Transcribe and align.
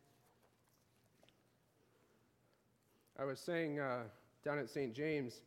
I 3.19 3.25
was 3.25 3.41
saying 3.41 3.80
uh, 3.80 4.03
down 4.45 4.61
at 4.61 4.71
St. 4.71 4.95
James 4.95 5.41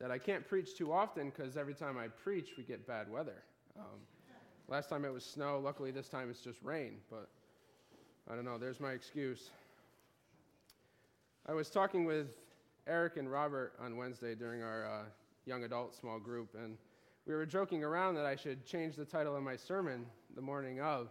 that 0.00 0.10
I 0.10 0.18
can't 0.18 0.46
preach 0.46 0.74
too 0.76 0.92
often 0.92 1.30
because 1.30 1.56
every 1.56 1.74
time 1.74 1.98
I 1.98 2.08
preach, 2.08 2.50
we 2.56 2.64
get 2.64 2.86
bad 2.86 3.10
weather. 3.10 3.42
Um, 3.78 4.00
last 4.68 4.88
time 4.88 5.04
it 5.04 5.12
was 5.12 5.24
snow. 5.24 5.60
Luckily, 5.62 5.90
this 5.90 6.08
time 6.08 6.30
it's 6.30 6.40
just 6.40 6.62
rain, 6.62 6.94
but 7.10 7.28
I 8.30 8.34
don't 8.34 8.44
know. 8.44 8.58
There's 8.58 8.80
my 8.80 8.92
excuse. 8.92 9.50
I 11.46 11.52
was 11.52 11.68
talking 11.68 12.04
with 12.04 12.36
Eric 12.86 13.16
and 13.18 13.30
Robert 13.30 13.74
on 13.80 13.96
Wednesday 13.96 14.34
during 14.34 14.62
our 14.62 14.86
uh, 14.86 15.02
young 15.44 15.64
adult 15.64 15.94
small 15.94 16.18
group, 16.18 16.54
and 16.54 16.76
we 17.26 17.34
were 17.34 17.46
joking 17.46 17.84
around 17.84 18.14
that 18.14 18.26
I 18.26 18.36
should 18.36 18.64
change 18.64 18.96
the 18.96 19.04
title 19.04 19.36
of 19.36 19.42
my 19.42 19.56
sermon 19.56 20.06
the 20.34 20.42
morning 20.42 20.80
of 20.80 21.08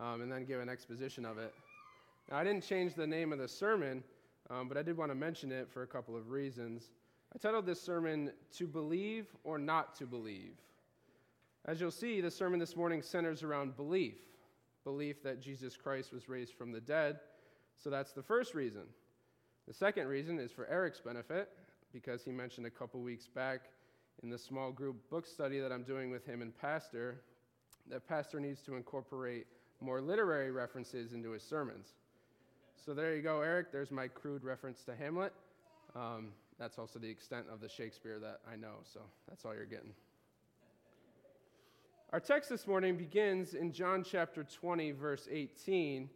um, 0.00 0.20
and 0.20 0.30
then 0.30 0.44
give 0.44 0.60
an 0.60 0.68
exposition 0.68 1.24
of 1.24 1.38
it. 1.38 1.54
Now, 2.30 2.38
I 2.38 2.44
didn't 2.44 2.64
change 2.66 2.94
the 2.94 3.06
name 3.06 3.32
of 3.32 3.38
the 3.38 3.46
sermon, 3.46 4.02
um, 4.50 4.68
but 4.68 4.76
I 4.76 4.82
did 4.82 4.96
want 4.96 5.10
to 5.12 5.14
mention 5.14 5.52
it 5.52 5.68
for 5.70 5.82
a 5.82 5.86
couple 5.86 6.16
of 6.16 6.30
reasons. 6.30 6.90
I 7.36 7.38
titled 7.38 7.66
this 7.66 7.82
sermon, 7.82 8.30
To 8.56 8.66
Believe 8.66 9.26
or 9.44 9.58
Not 9.58 9.94
to 9.96 10.06
Believe. 10.06 10.54
As 11.66 11.78
you'll 11.78 11.90
see, 11.90 12.22
the 12.22 12.30
sermon 12.30 12.58
this 12.58 12.74
morning 12.74 13.02
centers 13.02 13.42
around 13.42 13.76
belief 13.76 14.14
belief 14.84 15.22
that 15.22 15.42
Jesus 15.42 15.76
Christ 15.76 16.14
was 16.14 16.30
raised 16.30 16.54
from 16.54 16.72
the 16.72 16.80
dead. 16.80 17.18
So 17.76 17.90
that's 17.90 18.12
the 18.12 18.22
first 18.22 18.54
reason. 18.54 18.84
The 19.68 19.74
second 19.74 20.06
reason 20.06 20.38
is 20.38 20.50
for 20.50 20.66
Eric's 20.68 21.00
benefit, 21.00 21.50
because 21.92 22.24
he 22.24 22.32
mentioned 22.32 22.66
a 22.66 22.70
couple 22.70 23.00
weeks 23.02 23.28
back 23.28 23.68
in 24.22 24.30
the 24.30 24.38
small 24.38 24.72
group 24.72 24.96
book 25.10 25.26
study 25.26 25.60
that 25.60 25.70
I'm 25.70 25.82
doing 25.82 26.10
with 26.10 26.24
him 26.24 26.40
and 26.40 26.56
Pastor 26.56 27.20
that 27.90 28.08
Pastor 28.08 28.40
needs 28.40 28.62
to 28.62 28.76
incorporate 28.76 29.46
more 29.82 30.00
literary 30.00 30.52
references 30.52 31.12
into 31.12 31.32
his 31.32 31.42
sermons. 31.42 31.88
So 32.82 32.94
there 32.94 33.14
you 33.14 33.20
go, 33.20 33.42
Eric. 33.42 33.72
There's 33.72 33.90
my 33.90 34.08
crude 34.08 34.42
reference 34.42 34.84
to 34.84 34.96
Hamlet. 34.96 35.34
Um, 35.94 36.28
that's 36.58 36.78
also 36.78 36.98
the 36.98 37.08
extent 37.08 37.46
of 37.52 37.60
the 37.60 37.68
Shakespeare 37.68 38.18
that 38.18 38.40
I 38.50 38.56
know, 38.56 38.76
so 38.92 39.00
that's 39.28 39.44
all 39.44 39.54
you're 39.54 39.64
getting. 39.64 39.92
Our 42.12 42.20
text 42.20 42.48
this 42.48 42.66
morning 42.66 42.96
begins 42.96 43.54
in 43.54 43.72
John 43.72 44.04
chapter 44.04 44.44
20, 44.44 44.92
verse 44.92 45.28
18. 45.30 46.08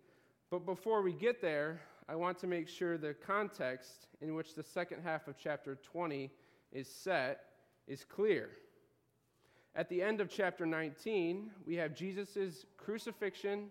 But 0.51 0.65
before 0.65 1.03
we 1.03 1.13
get 1.13 1.43
there, 1.43 1.81
I 2.09 2.15
want 2.15 2.39
to 2.39 2.47
make 2.47 2.69
sure 2.69 2.97
the 2.97 3.15
context 3.15 4.07
in 4.21 4.35
which 4.35 4.55
the 4.55 4.63
second 4.63 5.03
half 5.03 5.29
of 5.29 5.37
chapter 5.37 5.77
20 5.77 6.31
is 6.73 6.89
set 6.89 7.41
is 7.87 8.05
clear. 8.05 8.51
At 9.77 9.89
the 9.89 10.03
end 10.03 10.21
of 10.21 10.31
chapter 10.31 10.65
19, 10.65 11.51
we 11.67 11.77
have 11.77 11.95
Jesus' 11.95 12.67
crucifixion, 12.77 13.67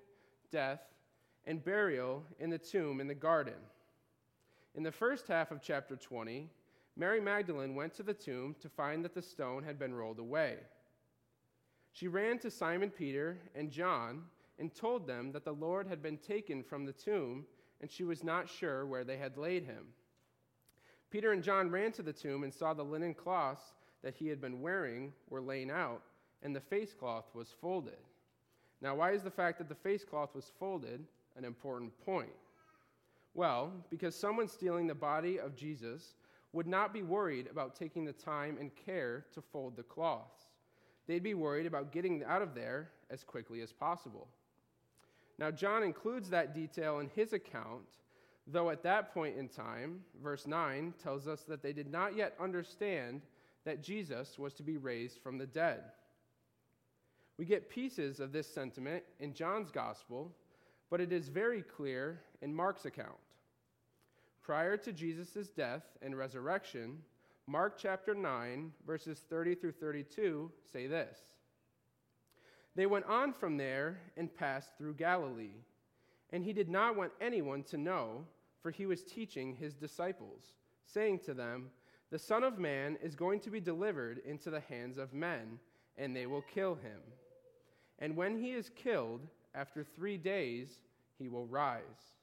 death, 0.52 0.82
and 1.46 1.64
burial 1.64 2.24
in 2.40 2.50
the 2.50 2.58
tomb 2.58 3.02
in 3.02 3.08
the 3.08 3.16
garden. 3.16 3.56
In 4.76 4.84
the 4.84 4.92
first 4.92 5.28
half 5.28 5.52
of 5.52 5.62
chapter 5.62 5.96
20, 5.96 6.50
Mary 7.00 7.22
Magdalene 7.22 7.76
went 7.76 7.94
to 7.94 8.04
the 8.04 8.14
tomb 8.14 8.58
to 8.60 8.68
find 8.68 9.06
that 9.06 9.16
the 9.16 9.22
stone 9.22 9.64
had 9.64 9.80
been 9.80 9.94
rolled 9.94 10.20
away. 10.20 10.58
She 11.94 12.10
ran 12.10 12.40
to 12.40 12.52
Simon 12.52 12.90
Peter 12.90 13.38
and 13.56 13.72
John 13.72 14.24
and 14.60 14.76
told 14.76 15.08
them 15.08 15.32
that 15.32 15.46
the 15.46 15.54
Lord 15.54 15.88
had 15.88 16.04
been 16.04 16.18
taken 16.18 16.62
from 16.62 16.86
the 16.86 16.92
tomb 16.92 17.46
and 17.80 17.90
she 17.90 18.04
was 18.04 18.22
not 18.22 18.50
sure 18.50 18.86
where 18.86 19.06
they 19.06 19.16
had 19.16 19.38
laid 19.38 19.64
him. 19.64 19.86
Peter 21.10 21.32
and 21.32 21.42
John 21.42 21.72
ran 21.72 21.94
to 21.94 22.04
the 22.04 22.12
tomb 22.12 22.44
and 22.44 22.54
saw 22.54 22.74
the 22.74 22.84
linen 22.84 23.14
cloths 23.14 23.76
that 24.04 24.14
he 24.14 24.28
had 24.28 24.42
been 24.42 24.62
wearing 24.62 25.14
were 25.30 25.42
laid 25.42 25.72
out, 25.72 26.02
and 26.44 26.54
the 26.54 26.60
face 26.60 26.94
cloth 26.94 27.26
was 27.34 27.56
folded. 27.62 27.98
Now, 28.82 28.96
why 28.96 29.12
is 29.14 29.24
the 29.24 29.32
fact 29.32 29.58
that 29.60 29.70
the 29.70 29.76
face 29.76 30.04
cloth 30.04 30.36
was 30.36 30.52
folded 30.60 31.06
an 31.38 31.46
important 31.46 31.98
point? 32.06 32.30
Well, 33.34 33.72
because 33.90 34.16
someone 34.16 34.50
stealing 34.50 34.88
the 34.88 34.96
body 34.96 35.40
of 35.40 35.56
Jesus 35.56 36.16
would 36.54 36.68
not 36.68 36.94
be 36.94 37.02
worried 37.02 37.48
about 37.52 37.76
taking 37.76 38.06
the 38.06 38.14
time 38.14 38.58
and 38.60 38.72
care 38.76 39.26
to 39.34 39.42
fold 39.42 39.76
the 39.76 39.84
cloths. 39.84 40.46
They'd 41.08 41.24
be 41.24 41.34
worried 41.34 41.66
about 41.66 41.92
getting 41.92 42.24
out 42.24 42.42
of 42.42 42.56
there 42.56 42.90
as 43.10 43.24
quickly 43.24 43.62
as 43.62 43.72
possible. 43.72 44.28
Now, 45.38 45.52
John 45.52 45.84
includes 45.84 46.30
that 46.30 46.54
detail 46.54 47.00
in 47.00 47.10
his 47.16 47.34
account, 47.34 47.86
though 48.46 48.70
at 48.70 48.84
that 48.84 49.14
point 49.14 49.38
in 49.38 49.48
time, 49.48 50.02
verse 50.22 50.46
9 50.46 50.94
tells 51.02 51.28
us 51.28 51.44
that 51.44 51.62
they 51.64 51.74
did 51.74 51.90
not 51.92 52.16
yet 52.16 52.36
understand 52.40 53.22
that 53.66 53.84
Jesus 53.84 54.38
was 54.38 54.54
to 54.56 54.64
be 54.64 54.78
raised 54.78 55.20
from 55.22 55.38
the 55.38 55.46
dead. 55.46 55.84
We 57.38 57.46
get 57.46 57.70
pieces 57.70 58.20
of 58.20 58.32
this 58.34 58.48
sentiment 58.54 59.04
in 59.20 59.34
John's 59.34 59.72
gospel, 59.72 60.36
but 60.90 61.00
it 61.00 61.14
is 61.14 61.30
very 61.30 61.62
clear 61.62 62.20
in 62.42 62.54
Mark's 62.54 62.86
account. 62.86 63.16
Prior 64.50 64.78
to 64.78 64.92
Jesus' 64.92 65.50
death 65.50 65.84
and 66.02 66.18
resurrection, 66.18 66.98
Mark 67.46 67.78
chapter 67.78 68.16
9, 68.16 68.72
verses 68.84 69.24
30 69.30 69.54
through 69.54 69.74
32 69.74 70.52
say 70.74 70.88
this 70.88 71.20
They 72.76 72.88
went 72.88 73.06
on 73.06 73.32
from 73.32 73.58
there 73.58 74.00
and 74.18 74.34
passed 74.34 74.76
through 74.76 74.96
Galilee, 74.96 75.62
and 76.32 76.44
he 76.44 76.52
did 76.52 76.68
not 76.68 76.96
want 76.96 77.12
anyone 77.22 77.62
to 77.66 77.78
know, 77.78 78.26
for 78.64 78.72
he 78.72 78.88
was 78.88 79.04
teaching 79.04 79.54
his 79.54 79.76
disciples, 79.76 80.56
saying 80.84 81.20
to 81.26 81.36
them, 81.36 81.70
The 82.10 82.18
Son 82.18 82.44
of 82.44 82.58
Man 82.58 82.98
is 83.04 83.14
going 83.14 83.42
to 83.42 83.52
be 83.52 83.60
delivered 83.60 84.20
into 84.26 84.50
the 84.50 84.62
hands 84.62 84.98
of 84.98 85.14
men, 85.14 85.60
and 85.96 86.16
they 86.16 86.26
will 86.26 86.44
kill 86.52 86.74
him. 86.74 87.02
And 88.00 88.16
when 88.16 88.36
he 88.36 88.54
is 88.54 88.72
killed, 88.76 89.28
after 89.54 89.84
three 89.84 90.18
days, 90.18 90.80
he 91.20 91.30
will 91.30 91.46
rise. 91.46 92.16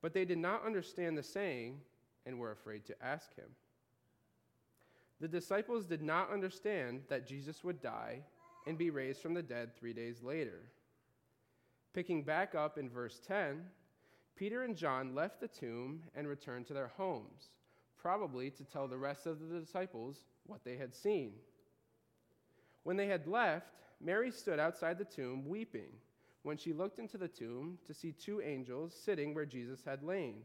But 0.00 0.14
they 0.14 0.24
did 0.24 0.38
not 0.38 0.64
understand 0.64 1.16
the 1.18 1.22
saying 1.22 1.80
and 2.24 2.38
were 2.38 2.52
afraid 2.52 2.84
to 2.86 3.04
ask 3.04 3.34
him. 3.34 3.48
The 5.20 5.28
disciples 5.28 5.86
did 5.86 6.02
not 6.02 6.30
understand 6.30 7.02
that 7.08 7.26
Jesus 7.26 7.64
would 7.64 7.80
die 7.80 8.22
and 8.66 8.78
be 8.78 8.90
raised 8.90 9.20
from 9.20 9.34
the 9.34 9.42
dead 9.42 9.74
three 9.74 9.92
days 9.92 10.22
later. 10.22 10.70
Picking 11.92 12.22
back 12.22 12.54
up 12.54 12.78
in 12.78 12.88
verse 12.88 13.20
10, 13.26 13.64
Peter 14.36 14.62
and 14.62 14.76
John 14.76 15.14
left 15.14 15.40
the 15.40 15.48
tomb 15.48 16.02
and 16.14 16.28
returned 16.28 16.66
to 16.68 16.74
their 16.74 16.92
homes, 16.96 17.50
probably 17.96 18.50
to 18.50 18.64
tell 18.64 18.86
the 18.86 18.98
rest 18.98 19.26
of 19.26 19.40
the 19.40 19.58
disciples 19.58 20.26
what 20.46 20.62
they 20.64 20.76
had 20.76 20.94
seen. 20.94 21.32
When 22.84 22.96
they 22.96 23.08
had 23.08 23.26
left, 23.26 23.72
Mary 24.00 24.30
stood 24.30 24.60
outside 24.60 24.98
the 24.98 25.04
tomb 25.04 25.48
weeping 25.48 25.90
when 26.42 26.56
she 26.56 26.72
looked 26.72 26.98
into 26.98 27.18
the 27.18 27.28
tomb 27.28 27.78
to 27.86 27.94
see 27.94 28.12
two 28.12 28.40
angels 28.40 28.94
sitting 28.94 29.34
where 29.34 29.46
Jesus 29.46 29.80
had 29.84 30.02
lain. 30.02 30.42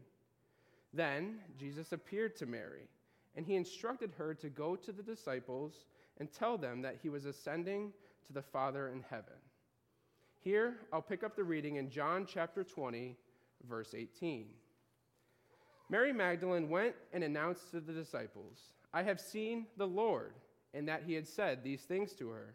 Then 0.92 1.38
Jesus 1.58 1.92
appeared 1.92 2.36
to 2.36 2.46
Mary, 2.46 2.88
and 3.36 3.46
he 3.46 3.56
instructed 3.56 4.12
her 4.16 4.34
to 4.34 4.48
go 4.48 4.76
to 4.76 4.92
the 4.92 5.02
disciples 5.02 5.86
and 6.18 6.32
tell 6.32 6.56
them 6.56 6.82
that 6.82 6.98
he 7.02 7.08
was 7.08 7.24
ascending 7.24 7.92
to 8.26 8.32
the 8.32 8.42
Father 8.42 8.88
in 8.88 9.04
heaven. 9.10 9.34
Here, 10.40 10.76
I'll 10.92 11.02
pick 11.02 11.24
up 11.24 11.36
the 11.36 11.44
reading 11.44 11.76
in 11.76 11.90
John 11.90 12.26
chapter 12.26 12.62
20, 12.62 13.16
verse 13.68 13.94
18. 13.94 14.46
Mary 15.90 16.12
Magdalene 16.12 16.68
went 16.68 16.94
and 17.12 17.24
announced 17.24 17.70
to 17.70 17.80
the 17.80 17.92
disciples, 17.92 18.72
I 18.92 19.02
have 19.02 19.20
seen 19.20 19.66
the 19.76 19.86
Lord, 19.86 20.34
and 20.72 20.88
that 20.88 21.02
he 21.06 21.14
had 21.14 21.26
said 21.26 21.62
these 21.62 21.82
things 21.82 22.12
to 22.14 22.28
her. 22.28 22.54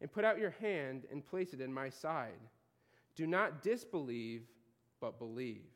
and 0.00 0.12
put 0.12 0.24
out 0.24 0.38
your 0.38 0.54
hand 0.60 1.04
and 1.10 1.26
place 1.26 1.52
it 1.52 1.60
in 1.60 1.72
my 1.72 1.88
side. 1.88 2.40
Do 3.16 3.26
not 3.26 3.62
disbelieve, 3.62 4.42
but 5.00 5.18
believe. 5.18 5.66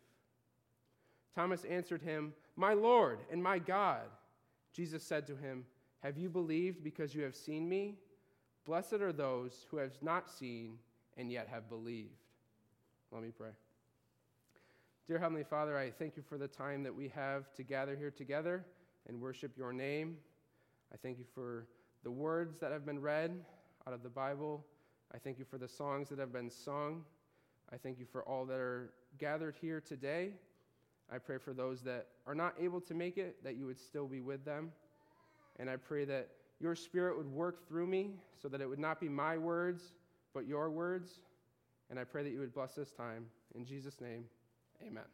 Thomas 1.35 1.65
answered 1.65 2.03
him, 2.03 2.33
My 2.57 2.75
Lord 2.75 3.21
and 3.31 3.43
my 3.43 3.59
God. 3.59 4.03
Jesus 4.73 5.03
said 5.03 5.27
to 5.27 5.37
him, 5.37 5.65
Have 6.01 6.19
you 6.19 6.29
believed 6.29 6.85
because 6.85 7.15
you 7.15 7.23
have 7.23 7.35
seen 7.35 7.69
me? 7.69 7.97
Blessed 8.65 8.95
are 8.95 9.13
those 9.13 9.67
who 9.71 9.79
have 9.79 10.01
not 10.03 10.31
seen 10.31 10.79
and 11.17 11.33
yet 11.33 11.49
have 11.49 11.69
believed. 11.69 12.11
Let 13.11 13.23
me 13.23 13.31
pray. 13.37 13.51
Dear 15.09 15.19
Heavenly 15.19 15.45
Father, 15.45 15.77
I 15.77 15.91
thank 15.91 16.17
you 16.17 16.23
for 16.23 16.39
the 16.39 16.49
time 16.49 16.85
that 16.85 16.95
we 16.95 17.09
have 17.09 17.53
to 17.55 17.63
gather 17.63 17.97
here 17.97 18.11
together 18.11 18.65
and 19.09 19.21
worship 19.21 19.59
your 19.59 19.73
name. 19.73 20.17
I 20.93 20.97
thank 20.97 21.19
you 21.19 21.25
for 21.35 21.67
the 22.05 22.11
words 22.11 22.61
that 22.61 22.71
have 22.71 22.87
been 22.87 23.01
read 23.01 23.33
out 23.87 23.95
of 23.95 24.03
the 24.03 24.09
Bible. 24.09 24.65
I 25.15 25.19
thank 25.19 25.39
you 25.39 25.45
for 25.45 25.59
the 25.59 25.69
songs 25.69 26.09
that 26.09 26.19
have 26.19 26.33
been 26.33 26.51
sung. 26.51 27.05
I 27.73 27.77
thank 27.77 27.99
you 27.99 28.07
for 28.11 28.23
all 28.23 28.45
that 28.47 28.59
are 28.59 28.93
gathered 29.19 29.57
here 29.61 29.81
today. 29.81 30.33
I 31.13 31.19
pray 31.19 31.39
for 31.39 31.53
those 31.53 31.83
that 31.83 32.07
are 32.27 32.35
not 32.35 32.55
able 32.61 32.81
to 32.83 32.95
make 32.95 33.19
it, 33.19 33.43
that 33.45 33.57
you 33.57 33.67
would 33.67 33.79
still 33.79 34.07
be 34.07 34.21
with 34.21 34.45
them. 34.45 34.73
And 35.59 35.69
I 35.69 35.77
pray 35.77 36.05
that 36.07 36.29
your 36.61 36.75
spirit 36.75 37.17
would 37.17 37.31
work 37.31 37.69
through 37.69 37.87
me 37.87 38.13
so 38.41 38.49
that 38.49 38.61
it 38.61 38.69
would 38.69 38.79
not 38.79 39.01
be 39.01 39.09
my 39.09 39.37
words, 39.37 39.93
but 40.33 40.47
your 40.47 40.71
words. 40.71 41.21
And 41.91 41.99
I 41.99 42.05
pray 42.05 42.23
that 42.23 42.31
you 42.31 42.39
would 42.39 42.55
bless 42.55 42.75
this 42.75 42.93
time. 42.93 43.27
In 43.55 43.65
Jesus' 43.65 44.01
name, 44.01 44.25
amen. 44.87 45.05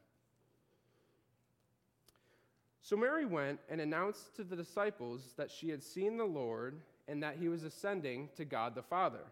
So 2.83 2.97
Mary 2.97 3.27
went 3.27 3.59
and 3.69 3.81
announced 3.81 4.37
to 4.37 4.45
the 4.45 4.57
disciples 4.57 5.35
that 5.37 5.51
she 5.51 5.69
had 5.69 5.83
seen 5.83 6.17
the 6.17 6.25
Lord 6.25 6.81
and 7.09 7.23
that 7.23 7.37
he 7.41 7.49
was 7.49 7.65
ascending 7.65 8.29
to 8.37 8.45
God 8.45 8.75
the 8.75 8.83
Father. 8.83 9.25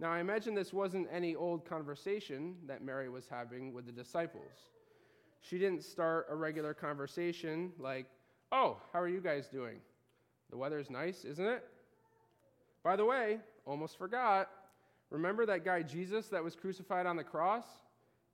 Now, 0.00 0.12
I 0.12 0.18
imagine 0.18 0.54
this 0.54 0.72
wasn't 0.72 1.08
any 1.12 1.36
old 1.36 1.64
conversation 1.64 2.56
that 2.66 2.82
Mary 2.82 3.08
was 3.08 3.26
having 3.28 3.72
with 3.72 3.86
the 3.86 3.92
disciples. 3.92 4.70
She 5.40 5.58
didn't 5.58 5.84
start 5.84 6.26
a 6.28 6.34
regular 6.34 6.74
conversation 6.74 7.72
like, 7.78 8.06
Oh, 8.50 8.76
how 8.92 9.00
are 9.00 9.08
you 9.08 9.20
guys 9.20 9.48
doing? 9.48 9.78
The 10.50 10.56
weather's 10.56 10.90
nice, 10.90 11.24
isn't 11.24 11.44
it? 11.44 11.64
By 12.82 12.96
the 12.96 13.04
way, 13.04 13.38
almost 13.64 13.98
forgot. 13.98 14.50
Remember 15.10 15.46
that 15.46 15.64
guy 15.64 15.82
Jesus 15.82 16.26
that 16.28 16.42
was 16.42 16.54
crucified 16.54 17.06
on 17.06 17.16
the 17.16 17.24
cross? 17.24 17.64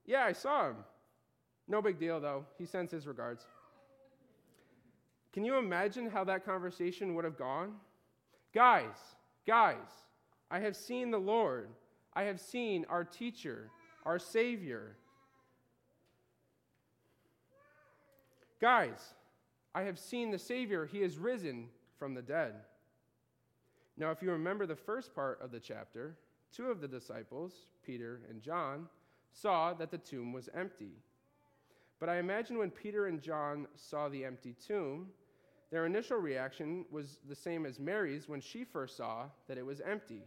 Yeah, 0.05 0.23
I 0.23 0.33
saw 0.33 0.69
him. 0.69 0.75
No 1.67 1.81
big 1.81 1.99
deal, 1.99 2.19
though. 2.19 2.45
He 2.57 2.65
sends 2.65 2.91
his 2.91 3.07
regards. 3.07 3.45
Can 5.31 5.45
you 5.45 5.57
imagine 5.57 6.09
how 6.09 6.23
that 6.25 6.45
conversation 6.45 7.15
would 7.15 7.23
have 7.23 7.37
gone? 7.37 7.75
Guys, 8.53 9.15
guys, 9.47 9.77
I 10.49 10.59
have 10.59 10.75
seen 10.75 11.11
the 11.11 11.17
Lord. 11.17 11.69
I 12.13 12.23
have 12.23 12.39
seen 12.39 12.85
our 12.89 13.05
teacher, 13.05 13.69
our 14.05 14.19
Savior. 14.19 14.97
Guys, 18.59 19.13
I 19.73 19.83
have 19.83 19.97
seen 19.97 20.31
the 20.31 20.39
Savior. 20.39 20.85
He 20.85 21.01
is 21.01 21.17
risen 21.17 21.69
from 21.97 22.13
the 22.13 22.21
dead. 22.21 22.55
Now, 23.97 24.11
if 24.11 24.21
you 24.21 24.31
remember 24.31 24.65
the 24.65 24.75
first 24.75 25.15
part 25.15 25.39
of 25.41 25.51
the 25.51 25.59
chapter, 25.59 26.17
two 26.53 26.67
of 26.67 26.81
the 26.81 26.87
disciples, 26.87 27.67
Peter 27.85 28.21
and 28.29 28.41
John, 28.41 28.87
saw 29.31 29.73
that 29.73 29.91
the 29.91 29.97
tomb 29.97 30.33
was 30.33 30.49
empty. 30.53 30.91
But 31.99 32.09
I 32.09 32.17
imagine 32.17 32.57
when 32.57 32.71
Peter 32.71 33.05
and 33.05 33.21
John 33.21 33.67
saw 33.75 34.09
the 34.09 34.25
empty 34.25 34.55
tomb, 34.67 35.07
their 35.71 35.85
initial 35.85 36.17
reaction 36.17 36.85
was 36.91 37.19
the 37.27 37.35
same 37.35 37.65
as 37.65 37.79
Mary's 37.79 38.27
when 38.27 38.41
she 38.41 38.63
first 38.65 38.97
saw 38.97 39.25
that 39.47 39.57
it 39.57 39.65
was 39.65 39.79
empty, 39.81 40.23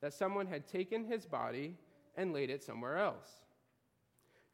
that 0.00 0.14
someone 0.14 0.46
had 0.46 0.66
taken 0.66 1.04
his 1.04 1.26
body 1.26 1.74
and 2.16 2.32
laid 2.32 2.50
it 2.50 2.64
somewhere 2.64 2.96
else. 2.96 3.28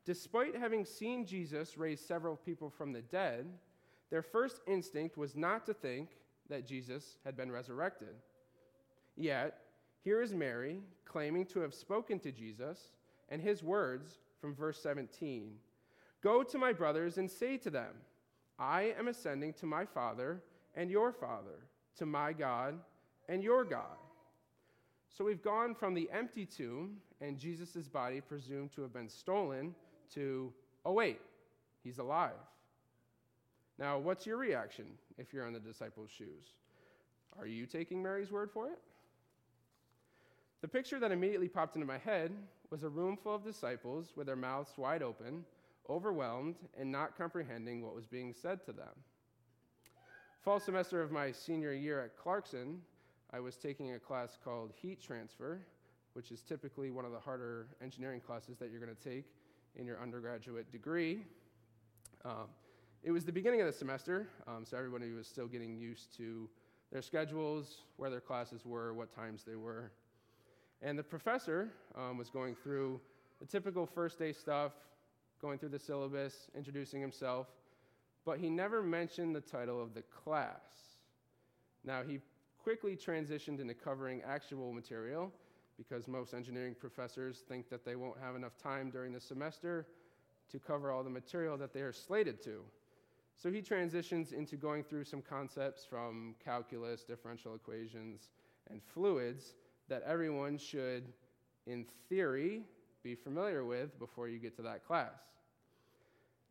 Despite 0.04 0.56
having 0.56 0.84
seen 0.84 1.24
Jesus 1.24 1.78
raise 1.78 2.00
several 2.00 2.36
people 2.36 2.68
from 2.68 2.92
the 2.92 3.00
dead, 3.00 3.46
their 4.10 4.22
first 4.22 4.60
instinct 4.66 5.16
was 5.16 5.36
not 5.36 5.64
to 5.66 5.74
think 5.74 6.10
that 6.50 6.66
Jesus 6.66 7.16
had 7.24 7.36
been 7.36 7.50
resurrected. 7.50 8.14
Yet, 9.16 9.58
here 10.02 10.20
is 10.20 10.34
Mary 10.34 10.80
claiming 11.04 11.46
to 11.46 11.60
have 11.60 11.72
spoken 11.72 12.18
to 12.20 12.32
Jesus, 12.32 12.92
and 13.30 13.40
his 13.40 13.62
words 13.62 14.18
from 14.40 14.54
verse 14.54 14.82
17 14.82 15.54
Go 16.22 16.42
to 16.42 16.58
my 16.58 16.72
brothers 16.72 17.18
and 17.18 17.30
say 17.30 17.56
to 17.58 17.70
them, 17.70 17.92
I 18.58 18.94
am 18.98 19.08
ascending 19.08 19.54
to 19.54 19.66
my 19.66 19.84
Father 19.84 20.42
and 20.74 20.90
your 20.90 21.12
Father, 21.12 21.66
to 21.96 22.06
my 22.06 22.32
God 22.32 22.78
and 23.28 23.42
your 23.42 23.64
God. 23.64 23.96
So 25.08 25.24
we've 25.24 25.42
gone 25.42 25.74
from 25.74 25.94
the 25.94 26.08
empty 26.12 26.44
tomb 26.44 26.96
and 27.20 27.38
Jesus' 27.38 27.88
body 27.88 28.20
presumed 28.20 28.72
to 28.72 28.82
have 28.82 28.92
been 28.92 29.08
stolen 29.08 29.74
to, 30.14 30.52
oh, 30.84 30.92
wait, 30.92 31.20
he's 31.82 31.98
alive. 31.98 32.32
Now, 33.78 33.98
what's 33.98 34.26
your 34.26 34.36
reaction 34.36 34.86
if 35.18 35.32
you're 35.32 35.46
in 35.46 35.52
the 35.52 35.60
disciples' 35.60 36.10
shoes? 36.10 36.54
Are 37.38 37.46
you 37.46 37.66
taking 37.66 38.02
Mary's 38.02 38.30
word 38.30 38.50
for 38.52 38.68
it? 38.68 38.78
The 40.60 40.68
picture 40.68 40.98
that 41.00 41.12
immediately 41.12 41.48
popped 41.48 41.76
into 41.76 41.86
my 41.86 41.98
head 41.98 42.32
was 42.70 42.84
a 42.84 42.88
room 42.88 43.16
full 43.16 43.34
of 43.34 43.44
disciples 43.44 44.12
with 44.16 44.26
their 44.26 44.36
mouths 44.36 44.72
wide 44.76 45.02
open, 45.02 45.44
overwhelmed 45.88 46.56
and 46.78 46.90
not 46.90 47.16
comprehending 47.16 47.82
what 47.84 47.94
was 47.94 48.06
being 48.06 48.32
said 48.32 48.64
to 48.64 48.72
them. 48.72 48.92
Fall 50.42 50.60
semester 50.60 51.00
of 51.00 51.10
my 51.10 51.32
senior 51.32 51.72
year 51.72 52.02
at 52.02 52.16
Clarkson, 52.16 52.80
I 53.32 53.40
was 53.40 53.56
taking 53.56 53.94
a 53.94 53.98
class 53.98 54.38
called 54.42 54.72
Heat 54.80 55.00
Transfer, 55.00 55.60
which 56.12 56.30
is 56.30 56.42
typically 56.42 56.90
one 56.90 57.04
of 57.04 57.12
the 57.12 57.18
harder 57.18 57.68
engineering 57.82 58.20
classes 58.20 58.58
that 58.58 58.70
you're 58.70 58.80
going 58.80 58.94
to 58.94 59.02
take 59.02 59.24
in 59.76 59.86
your 59.86 60.00
undergraduate 60.00 60.70
degree. 60.70 61.24
Um, 62.24 62.48
it 63.02 63.10
was 63.10 63.24
the 63.24 63.32
beginning 63.32 63.60
of 63.60 63.66
the 63.66 63.72
semester, 63.72 64.28
um, 64.46 64.64
so 64.64 64.76
everybody 64.76 65.12
was 65.12 65.26
still 65.26 65.46
getting 65.46 65.76
used 65.76 66.16
to 66.16 66.48
their 66.92 67.02
schedules, 67.02 67.78
where 67.96 68.08
their 68.08 68.20
classes 68.20 68.64
were, 68.64 68.94
what 68.94 69.14
times 69.14 69.42
they 69.44 69.56
were. 69.56 69.90
And 70.80 70.98
the 70.98 71.02
professor 71.02 71.72
um, 71.96 72.16
was 72.16 72.30
going 72.30 72.54
through 72.54 73.00
the 73.40 73.46
typical 73.46 73.84
first 73.84 74.18
day 74.18 74.32
stuff, 74.32 74.72
going 75.44 75.58
through 75.58 75.68
the 75.68 75.78
syllabus, 75.78 76.48
introducing 76.56 77.02
himself, 77.02 77.48
but 78.24 78.38
he 78.38 78.48
never 78.48 78.82
mentioned 78.82 79.36
the 79.36 79.42
title 79.42 79.82
of 79.82 79.92
the 79.92 80.00
class. 80.00 80.96
Now, 81.84 82.02
he 82.02 82.20
quickly 82.62 82.96
transitioned 82.96 83.60
into 83.60 83.74
covering 83.74 84.22
actual 84.26 84.72
material 84.72 85.30
because 85.76 86.08
most 86.08 86.32
engineering 86.32 86.74
professors 86.80 87.42
think 87.46 87.68
that 87.68 87.84
they 87.84 87.94
won't 87.94 88.18
have 88.18 88.36
enough 88.36 88.56
time 88.56 88.88
during 88.88 89.12
the 89.12 89.20
semester 89.20 89.86
to 90.50 90.58
cover 90.58 90.90
all 90.90 91.04
the 91.04 91.10
material 91.10 91.58
that 91.58 91.74
they 91.74 91.80
are 91.80 91.92
slated 91.92 92.42
to. 92.44 92.62
So 93.36 93.50
he 93.50 93.60
transitions 93.60 94.32
into 94.32 94.56
going 94.56 94.82
through 94.82 95.04
some 95.04 95.20
concepts 95.20 95.84
from 95.84 96.36
calculus, 96.42 97.04
differential 97.04 97.54
equations, 97.54 98.30
and 98.70 98.80
fluids 98.82 99.52
that 99.90 100.02
everyone 100.06 100.56
should, 100.56 101.04
in 101.66 101.84
theory, 102.08 102.62
be 103.02 103.14
familiar 103.14 103.62
with 103.66 103.98
before 103.98 104.28
you 104.28 104.38
get 104.38 104.56
to 104.56 104.62
that 104.62 104.86
class. 104.86 105.33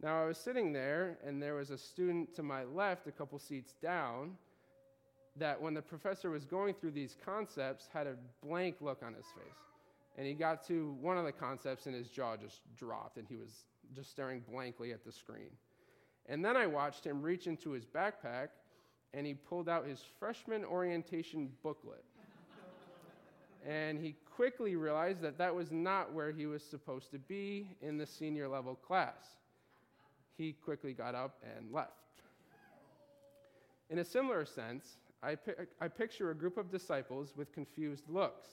Now, 0.04 0.22
I 0.22 0.26
was 0.26 0.38
sitting 0.38 0.74
there, 0.74 1.18
and 1.26 1.42
there 1.42 1.56
was 1.56 1.70
a 1.70 1.78
student 1.78 2.36
to 2.36 2.44
my 2.44 2.66
left, 2.66 3.08
a 3.08 3.12
couple 3.12 3.40
seats 3.40 3.74
down, 3.82 4.36
that 5.38 5.60
when 5.60 5.74
the 5.74 5.82
professor 5.82 6.30
was 6.30 6.44
going 6.44 6.74
through 6.74 6.92
these 6.92 7.16
concepts, 7.26 7.88
had 7.94 8.06
a 8.06 8.16
blank 8.46 8.76
look 8.82 9.02
on 9.02 9.14
his 9.14 9.26
face. 9.28 9.56
And 10.18 10.28
he 10.28 10.34
got 10.34 10.68
to 10.68 10.98
one 11.00 11.18
of 11.18 11.24
the 11.24 11.32
concepts, 11.32 11.86
and 11.86 11.96
his 11.96 12.10
jaw 12.10 12.36
just 12.36 12.60
dropped, 12.78 13.18
and 13.18 13.26
he 13.30 13.38
was 13.38 13.64
just 13.96 14.12
staring 14.12 14.44
blankly 14.52 14.92
at 14.92 15.06
the 15.06 15.12
screen. 15.12 15.52
And 16.26 16.44
then 16.44 16.58
I 16.58 16.68
watched 16.68 17.06
him 17.06 17.22
reach 17.22 17.48
into 17.48 17.72
his 17.72 17.86
backpack 17.86 18.50
and 19.14 19.28
he 19.28 19.34
pulled 19.34 19.70
out 19.70 19.86
his 19.86 20.02
freshman 20.20 20.64
orientation 20.66 21.52
booklet. 21.62 22.04
and 23.66 24.00
he 24.00 24.16
quickly 24.36 24.76
realized 24.76 25.22
that 25.22 25.38
that 25.38 25.54
was 25.54 25.72
not 25.72 26.12
where 26.12 26.32
he 26.32 26.46
was 26.46 26.64
supposed 26.64 27.12
to 27.12 27.20
be 27.20 27.76
in 27.82 27.98
the 27.98 28.06
senior 28.06 28.48
level 28.48 28.76
class. 28.76 29.43
He 30.38 30.54
quickly 30.54 30.94
got 30.94 31.16
up 31.16 31.38
and 31.58 31.72
left. 31.72 31.92
In 33.90 34.00
a 34.00 34.04
similar 34.04 34.46
sense, 34.46 34.98
I, 35.22 35.38
I 35.80 35.88
picture 35.88 36.32
a 36.32 36.36
group 36.36 36.58
of 36.58 36.72
disciples 36.72 37.34
with 37.36 37.54
confused 37.54 38.10
looks, 38.10 38.48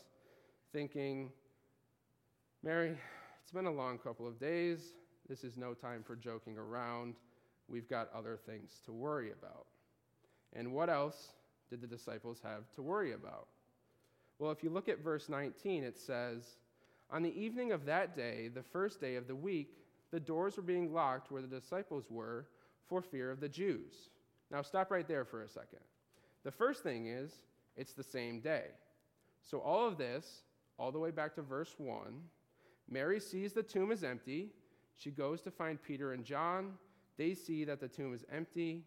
thinking, 0.72 1.30
Mary, 2.62 2.96
it's 3.42 3.52
been 3.52 3.66
a 3.66 3.72
long 3.72 3.98
couple 3.98 4.26
of 4.26 4.38
days. 4.38 4.92
This 5.28 5.42
is 5.42 5.56
no 5.56 5.74
time 5.74 6.02
for 6.02 6.14
joking 6.14 6.58
around. 6.58 7.14
We've 7.68 7.88
got 7.88 8.10
other 8.14 8.38
things 8.46 8.80
to 8.84 8.92
worry 8.92 9.32
about. 9.32 9.66
And 10.52 10.72
what 10.72 10.90
else 10.90 11.32
did 11.70 11.80
the 11.80 11.86
disciples 11.86 12.40
have 12.42 12.72
to 12.74 12.82
worry 12.82 13.12
about? 13.12 13.48
Well, 14.38 14.50
if 14.50 14.62
you 14.62 14.70
look 14.70 14.88
at 14.88 15.02
verse 15.02 15.28
19, 15.28 15.84
it 15.84 15.98
says, 15.98 16.56
On 17.10 17.22
the 17.22 17.40
evening 17.40 17.72
of 17.72 17.86
that 17.86 18.16
day, 18.16 18.48
the 18.48 18.62
first 18.62 19.00
day 19.00 19.16
of 19.16 19.26
the 19.26 19.34
week, 19.34 19.79
the 20.10 20.20
doors 20.20 20.56
were 20.56 20.62
being 20.62 20.92
locked 20.92 21.30
where 21.30 21.42
the 21.42 21.48
disciples 21.48 22.04
were 22.10 22.46
for 22.88 23.00
fear 23.02 23.30
of 23.30 23.40
the 23.40 23.48
Jews. 23.48 24.10
Now, 24.50 24.62
stop 24.62 24.90
right 24.90 25.06
there 25.06 25.24
for 25.24 25.42
a 25.42 25.48
second. 25.48 25.80
The 26.44 26.50
first 26.50 26.82
thing 26.82 27.06
is, 27.06 27.32
it's 27.76 27.92
the 27.92 28.02
same 28.02 28.40
day. 28.40 28.64
So, 29.42 29.58
all 29.58 29.86
of 29.86 29.96
this, 29.96 30.42
all 30.78 30.90
the 30.90 30.98
way 30.98 31.10
back 31.10 31.34
to 31.36 31.42
verse 31.42 31.74
1, 31.78 32.00
Mary 32.88 33.20
sees 33.20 33.52
the 33.52 33.62
tomb 33.62 33.92
is 33.92 34.02
empty. 34.02 34.48
She 34.96 35.10
goes 35.10 35.40
to 35.42 35.50
find 35.50 35.80
Peter 35.80 36.12
and 36.12 36.24
John. 36.24 36.72
They 37.16 37.34
see 37.34 37.64
that 37.64 37.80
the 37.80 37.88
tomb 37.88 38.12
is 38.12 38.24
empty. 38.32 38.84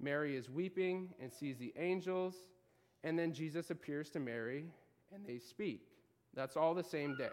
Mary 0.00 0.36
is 0.36 0.48
weeping 0.48 1.10
and 1.20 1.32
sees 1.32 1.58
the 1.58 1.72
angels. 1.76 2.34
And 3.04 3.18
then 3.18 3.32
Jesus 3.32 3.70
appears 3.70 4.10
to 4.10 4.20
Mary 4.20 4.66
and 5.12 5.26
they 5.26 5.38
speak. 5.38 5.88
That's 6.34 6.56
all 6.56 6.74
the 6.74 6.84
same 6.84 7.16
day. 7.16 7.30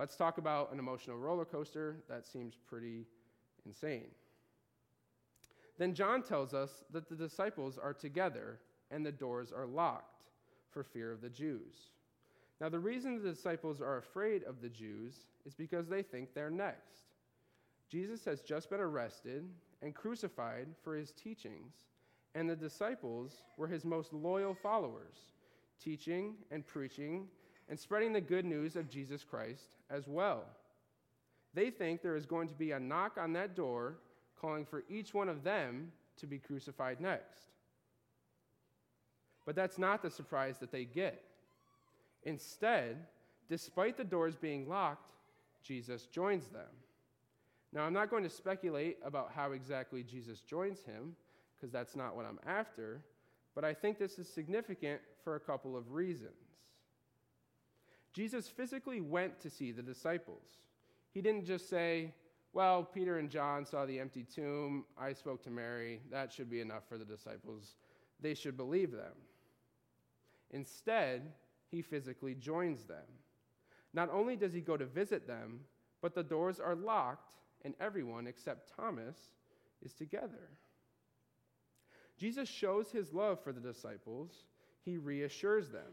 Let's 0.00 0.16
talk 0.16 0.38
about 0.38 0.72
an 0.72 0.78
emotional 0.78 1.18
roller 1.18 1.44
coaster. 1.44 1.96
That 2.08 2.26
seems 2.26 2.54
pretty 2.66 3.04
insane. 3.66 4.06
Then 5.76 5.92
John 5.92 6.22
tells 6.22 6.54
us 6.54 6.84
that 6.90 7.10
the 7.10 7.14
disciples 7.14 7.76
are 7.76 7.92
together 7.92 8.60
and 8.90 9.04
the 9.04 9.12
doors 9.12 9.52
are 9.52 9.66
locked 9.66 10.22
for 10.70 10.82
fear 10.82 11.12
of 11.12 11.20
the 11.20 11.28
Jews. 11.28 11.90
Now, 12.62 12.70
the 12.70 12.78
reason 12.78 13.22
the 13.22 13.28
disciples 13.28 13.82
are 13.82 13.98
afraid 13.98 14.42
of 14.44 14.62
the 14.62 14.70
Jews 14.70 15.26
is 15.44 15.54
because 15.54 15.86
they 15.86 16.02
think 16.02 16.32
they're 16.32 16.48
next. 16.48 17.02
Jesus 17.90 18.24
has 18.24 18.40
just 18.40 18.70
been 18.70 18.80
arrested 18.80 19.50
and 19.82 19.94
crucified 19.94 20.68
for 20.82 20.96
his 20.96 21.12
teachings, 21.12 21.74
and 22.34 22.48
the 22.48 22.56
disciples 22.56 23.42
were 23.58 23.68
his 23.68 23.84
most 23.84 24.14
loyal 24.14 24.54
followers, 24.54 25.34
teaching 25.78 26.36
and 26.50 26.66
preaching 26.66 27.28
and 27.70 27.78
spreading 27.78 28.12
the 28.12 28.20
good 28.20 28.44
news 28.44 28.76
of 28.76 28.90
Jesus 28.90 29.24
Christ 29.24 29.76
as 29.88 30.06
well. 30.06 30.44
They 31.54 31.70
think 31.70 32.02
there 32.02 32.16
is 32.16 32.26
going 32.26 32.48
to 32.48 32.54
be 32.54 32.72
a 32.72 32.80
knock 32.80 33.16
on 33.16 33.32
that 33.34 33.56
door 33.56 33.94
calling 34.40 34.66
for 34.66 34.84
each 34.90 35.14
one 35.14 35.28
of 35.28 35.44
them 35.44 35.92
to 36.18 36.26
be 36.26 36.38
crucified 36.38 37.00
next. 37.00 37.46
But 39.46 39.54
that's 39.54 39.78
not 39.78 40.02
the 40.02 40.10
surprise 40.10 40.58
that 40.58 40.72
they 40.72 40.84
get. 40.84 41.22
Instead, 42.24 43.06
despite 43.48 43.96
the 43.96 44.04
doors 44.04 44.36
being 44.36 44.68
locked, 44.68 45.12
Jesus 45.62 46.06
joins 46.06 46.48
them. 46.48 46.68
Now, 47.72 47.82
I'm 47.82 47.92
not 47.92 48.10
going 48.10 48.24
to 48.24 48.30
speculate 48.30 48.98
about 49.04 49.30
how 49.34 49.52
exactly 49.52 50.02
Jesus 50.02 50.40
joins 50.40 50.82
him, 50.82 51.14
because 51.56 51.72
that's 51.72 51.94
not 51.94 52.16
what 52.16 52.26
I'm 52.26 52.40
after, 52.46 53.00
but 53.54 53.64
I 53.64 53.74
think 53.74 53.98
this 53.98 54.18
is 54.18 54.28
significant 54.28 55.00
for 55.22 55.36
a 55.36 55.40
couple 55.40 55.76
of 55.76 55.92
reasons. 55.92 56.32
Jesus 58.12 58.48
physically 58.48 59.00
went 59.00 59.40
to 59.40 59.50
see 59.50 59.72
the 59.72 59.82
disciples. 59.82 60.58
He 61.12 61.20
didn't 61.20 61.44
just 61.44 61.68
say, 61.68 62.12
Well, 62.52 62.82
Peter 62.82 63.18
and 63.18 63.30
John 63.30 63.64
saw 63.64 63.86
the 63.86 64.00
empty 64.00 64.24
tomb. 64.24 64.84
I 64.98 65.12
spoke 65.12 65.42
to 65.44 65.50
Mary. 65.50 66.00
That 66.10 66.32
should 66.32 66.50
be 66.50 66.60
enough 66.60 66.82
for 66.88 66.98
the 66.98 67.04
disciples. 67.04 67.76
They 68.20 68.34
should 68.34 68.56
believe 68.56 68.92
them. 68.92 69.14
Instead, 70.50 71.32
he 71.70 71.82
physically 71.82 72.34
joins 72.34 72.84
them. 72.84 73.06
Not 73.92 74.10
only 74.12 74.36
does 74.36 74.52
he 74.52 74.60
go 74.60 74.76
to 74.76 74.86
visit 74.86 75.26
them, 75.26 75.60
but 76.02 76.14
the 76.14 76.22
doors 76.22 76.60
are 76.60 76.74
locked, 76.74 77.34
and 77.64 77.74
everyone 77.80 78.26
except 78.26 78.72
Thomas 78.76 79.16
is 79.82 79.92
together. 79.92 80.50
Jesus 82.16 82.48
shows 82.48 82.90
his 82.90 83.12
love 83.12 83.42
for 83.42 83.52
the 83.52 83.60
disciples, 83.60 84.44
he 84.84 84.98
reassures 84.98 85.70
them. 85.70 85.92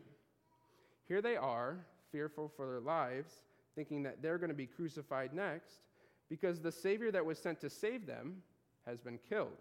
Here 1.08 1.22
they 1.22 1.38
are, 1.38 1.86
fearful 2.12 2.52
for 2.56 2.66
their 2.66 2.80
lives, 2.80 3.42
thinking 3.76 4.04
that 4.04 4.22
they're 4.22 4.38
going 4.38 4.50
to 4.50 4.56
be 4.56 4.66
crucified 4.66 5.34
next, 5.34 5.82
because 6.30 6.60
the 6.60 6.72
Savior 6.72 7.12
that 7.12 7.26
was 7.26 7.40
sent 7.40 7.62
to 7.62 7.70
save 7.70 8.06
them 8.06 8.38
has 8.86 9.00
been 9.00 9.20
killed. 9.30 9.58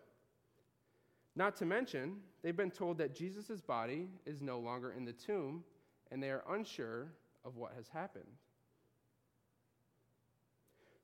Not 1.34 1.56
to 1.56 1.66
mention, 1.66 2.16
they've 2.42 2.56
been 2.56 2.70
told 2.70 2.98
that 2.98 3.14
Jesus' 3.14 3.60
body 3.60 4.08
is 4.24 4.40
no 4.40 4.58
longer 4.58 4.92
in 4.92 5.04
the 5.04 5.12
tomb, 5.12 5.64
and 6.10 6.22
they 6.22 6.30
are 6.30 6.44
unsure 6.50 7.08
of 7.44 7.56
what 7.56 7.72
has 7.76 7.88
happened. 7.88 8.24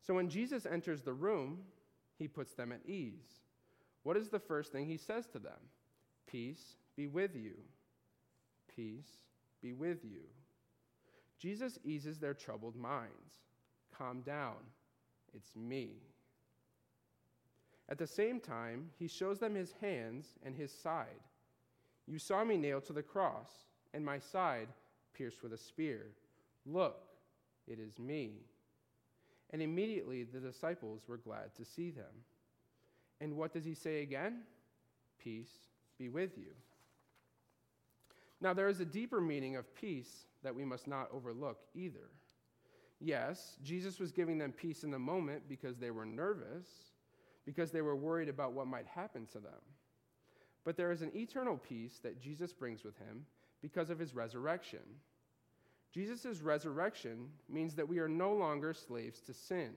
So 0.00 0.14
when 0.14 0.28
Jesus 0.28 0.66
enters 0.66 1.02
the 1.02 1.12
room, 1.12 1.58
he 2.18 2.26
puts 2.26 2.54
them 2.54 2.72
at 2.72 2.80
ease. 2.86 3.40
What 4.02 4.16
is 4.16 4.30
the 4.30 4.40
first 4.40 4.72
thing 4.72 4.86
he 4.86 4.96
says 4.96 5.26
to 5.28 5.38
them? 5.38 5.52
Peace 6.26 6.76
be 6.96 7.06
with 7.06 7.36
you. 7.36 7.54
Peace 8.74 9.18
be 9.60 9.72
with 9.72 10.04
you. 10.04 10.22
Jesus 11.42 11.76
eases 11.82 12.18
their 12.18 12.34
troubled 12.34 12.76
minds. 12.76 13.40
Calm 13.98 14.20
down. 14.20 14.54
It's 15.34 15.56
me. 15.56 15.94
At 17.88 17.98
the 17.98 18.06
same 18.06 18.38
time, 18.38 18.90
he 18.96 19.08
shows 19.08 19.40
them 19.40 19.56
his 19.56 19.74
hands 19.80 20.36
and 20.44 20.54
his 20.54 20.72
side. 20.72 21.08
You 22.06 22.20
saw 22.20 22.44
me 22.44 22.56
nailed 22.56 22.84
to 22.84 22.92
the 22.92 23.02
cross, 23.02 23.50
and 23.92 24.04
my 24.04 24.20
side 24.20 24.68
pierced 25.14 25.42
with 25.42 25.52
a 25.52 25.58
spear. 25.58 26.12
Look, 26.64 27.00
it 27.66 27.80
is 27.80 27.98
me. 27.98 28.34
And 29.50 29.60
immediately 29.60 30.22
the 30.22 30.38
disciples 30.38 31.02
were 31.08 31.16
glad 31.16 31.56
to 31.56 31.64
see 31.64 31.90
them. 31.90 32.22
And 33.20 33.36
what 33.36 33.52
does 33.52 33.64
he 33.64 33.74
say 33.74 34.02
again? 34.02 34.42
Peace 35.18 35.50
be 35.98 36.08
with 36.08 36.38
you. 36.38 36.52
Now, 38.40 38.54
there 38.54 38.68
is 38.68 38.78
a 38.78 38.84
deeper 38.84 39.20
meaning 39.20 39.56
of 39.56 39.74
peace 39.74 40.26
that 40.42 40.54
we 40.54 40.64
must 40.64 40.86
not 40.86 41.08
overlook 41.12 41.60
either. 41.74 42.10
Yes, 43.00 43.56
Jesus 43.62 43.98
was 43.98 44.12
giving 44.12 44.38
them 44.38 44.52
peace 44.52 44.84
in 44.84 44.90
the 44.90 44.98
moment 44.98 45.42
because 45.48 45.76
they 45.78 45.90
were 45.90 46.06
nervous, 46.06 46.66
because 47.44 47.70
they 47.70 47.82
were 47.82 47.96
worried 47.96 48.28
about 48.28 48.52
what 48.52 48.68
might 48.68 48.86
happen 48.86 49.26
to 49.32 49.38
them. 49.38 49.60
But 50.64 50.76
there 50.76 50.92
is 50.92 51.02
an 51.02 51.10
eternal 51.14 51.56
peace 51.56 51.98
that 52.04 52.20
Jesus 52.20 52.52
brings 52.52 52.84
with 52.84 52.96
him 52.98 53.26
because 53.60 53.90
of 53.90 53.98
his 53.98 54.14
resurrection. 54.14 54.80
Jesus' 55.92 56.40
resurrection 56.40 57.28
means 57.48 57.74
that 57.74 57.88
we 57.88 57.98
are 57.98 58.08
no 58.08 58.32
longer 58.32 58.72
slaves 58.72 59.20
to 59.22 59.34
sin. 59.34 59.72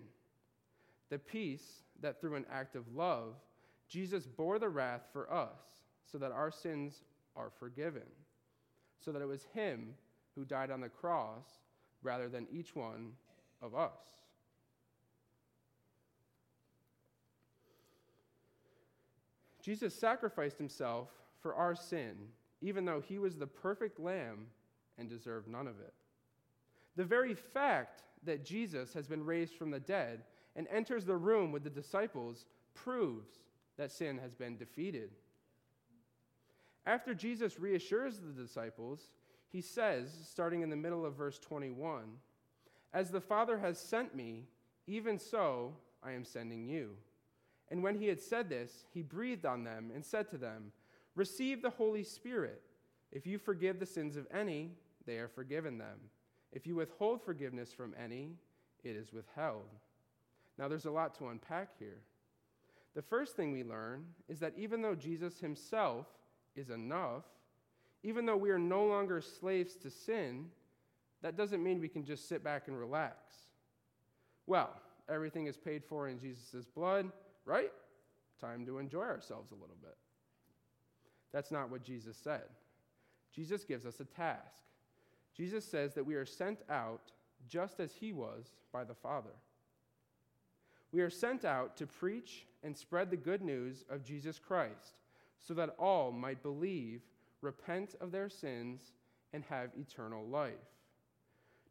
The 1.10 1.17
peace 1.19 1.84
that 2.01 2.22
through 2.22 2.36
an 2.36 2.45
act 2.51 2.75
of 2.75 2.95
love, 2.95 3.36
Jesus 3.88 4.25
bore 4.25 4.60
the 4.60 4.69
wrath 4.69 5.07
for 5.12 5.31
us 5.31 5.84
so 6.05 6.17
that 6.19 6.31
our 6.31 6.51
sins 6.51 7.01
are 7.36 7.50
forgiven, 7.60 8.07
so 9.00 9.12
that 9.12 9.22
it 9.22 9.27
was 9.27 9.45
him 9.53 9.95
who 10.36 10.46
died 10.46 10.72
on 10.72 10.82
the 10.82 10.89
cross 10.89 11.46
rather 12.04 12.27
than 12.27 12.48
each 12.51 12.75
one 12.75 13.13
of 13.62 13.74
us. 13.75 13.92
Jesus 19.62 19.96
sacrificed 19.96 20.58
himself 20.58 21.10
for 21.42 21.56
our 21.56 21.75
sin 21.75 22.15
even 22.65 22.86
though 22.86 23.01
he 23.01 23.20
was 23.20 23.38
the 23.38 23.48
perfect 23.48 24.00
lamb 24.00 24.48
and 24.98 25.10
deserved 25.10 25.48
none 25.48 25.68
of 25.68 25.80
it. 25.80 25.94
The 26.96 27.04
very 27.04 27.36
fact 27.36 28.01
that 28.24 28.46
Jesus 28.46 28.94
has 28.94 29.08
been 29.08 29.24
raised 29.24 29.54
from 29.54 29.70
the 29.70 29.80
dead 29.80 30.24
and 30.56 30.68
enters 30.70 31.06
the 31.06 31.18
room 31.18 31.51
with 31.51 31.63
the 31.63 31.70
disciples 31.70 32.46
proves 32.74 33.30
that 33.77 33.92
sin 33.92 34.18
has 34.18 34.34
been 34.34 34.58
defeated. 34.58 35.12
After 36.88 37.13
Jesus 37.13 37.60
reassures 37.60 38.18
the 38.18 38.42
disciples, 38.42 39.10
he 39.56 39.62
says, 39.62 40.12
starting 40.30 40.64
in 40.64 40.70
the 40.70 40.76
middle 40.76 41.06
of 41.06 41.16
verse 41.16 41.40
21, 41.40 42.04
As 42.94 43.10
the 43.10 43.22
Father 43.22 43.58
has 43.58 43.80
sent 43.80 44.14
me, 44.14 44.44
even 44.86 45.18
so 45.18 45.72
I 46.04 46.12
am 46.12 46.26
sending 46.26 46.66
you. 46.66 46.98
And 47.72 47.82
when 47.82 47.96
he 47.96 48.08
had 48.08 48.20
said 48.20 48.50
this, 48.50 48.84
he 48.94 49.02
breathed 49.02 49.46
on 49.46 49.64
them 49.64 49.92
and 49.96 50.04
said 50.04 50.30
to 50.32 50.38
them, 50.38 50.74
Receive 51.16 51.62
the 51.62 51.70
Holy 51.70 52.04
Spirit. 52.04 52.64
If 53.14 53.26
you 53.26 53.38
forgive 53.38 53.80
the 53.80 53.86
sins 53.86 54.18
of 54.18 54.28
any, 54.30 54.72
they 55.06 55.20
are 55.20 55.30
forgiven 55.30 55.78
them. 55.78 56.00
If 56.52 56.68
you 56.68 56.76
withhold 56.76 57.24
forgiveness 57.24 57.72
from 57.72 57.96
any, 57.98 58.32
it 58.84 58.98
is 58.98 59.14
withheld. 59.14 59.70
Now, 60.58 60.68
there's 60.68 60.84
a 60.84 60.92
lot 60.92 61.18
to 61.20 61.30
unpack 61.30 61.70
here. 61.80 62.02
The 62.94 63.02
first 63.02 63.38
thing 63.38 63.54
we 63.54 63.64
learn 63.64 64.04
is 64.28 64.42
that 64.42 64.56
even 64.58 64.82
though 64.82 64.96
Jesus 64.96 65.40
himself 65.40 66.08
is 66.58 66.72
enough, 66.72 67.24
even 68.06 68.28
though 68.28 68.38
we 68.38 68.52
are 68.52 68.60
no 68.60 68.86
longer 68.86 69.20
slaves 69.20 69.76
to 69.78 69.90
sin, 69.90 70.46
that 71.24 71.36
doesn't 71.36 71.64
mean 71.64 71.82
we 71.82 71.88
can 71.88 72.06
just 72.06 72.30
sit 72.30 72.44
back 72.44 72.68
and 72.68 72.80
relax. 72.80 73.16
Well, 74.46 74.70
everything 75.10 75.48
is 75.48 75.58
paid 75.58 75.84
for 75.84 76.08
in 76.08 76.20
Jesus' 76.20 76.66
blood, 76.66 77.12
right? 77.46 77.72
Time 78.40 78.64
to 78.68 78.78
enjoy 78.78 79.02
ourselves 79.02 79.52
a 79.52 79.56
little 79.56 79.78
bit. 79.82 79.98
That's 81.34 81.52
not 81.52 81.72
what 81.72 81.84
Jesus 81.84 82.16
said. 82.16 82.44
Jesus 83.34 83.64
gives 83.64 83.88
us 83.88 84.00
a 84.00 84.06
task. 84.06 84.62
Jesus 85.36 85.66
says 85.66 85.96
that 85.96 86.06
we 86.06 86.14
are 86.14 86.28
sent 86.28 86.60
out 86.70 87.12
just 87.48 87.80
as 87.80 87.92
he 87.92 88.14
was 88.14 88.52
by 88.72 88.84
the 88.84 88.94
Father. 88.94 89.34
We 90.92 91.02
are 91.02 91.10
sent 91.10 91.44
out 91.44 91.76
to 91.78 91.88
preach 91.88 92.46
and 92.62 92.78
spread 92.78 93.10
the 93.10 93.18
good 93.18 93.42
news 93.42 93.84
of 93.90 94.04
Jesus 94.04 94.38
Christ 94.38 95.00
so 95.40 95.56
that 95.56 95.76
all 95.80 96.12
might 96.12 96.44
believe, 96.44 97.02
repent 97.42 97.96
of 98.01 98.12
their 98.12 98.30
sins, 98.30 98.94
and 99.34 99.44
have 99.44 99.72
eternal 99.77 100.25
life. 100.25 100.54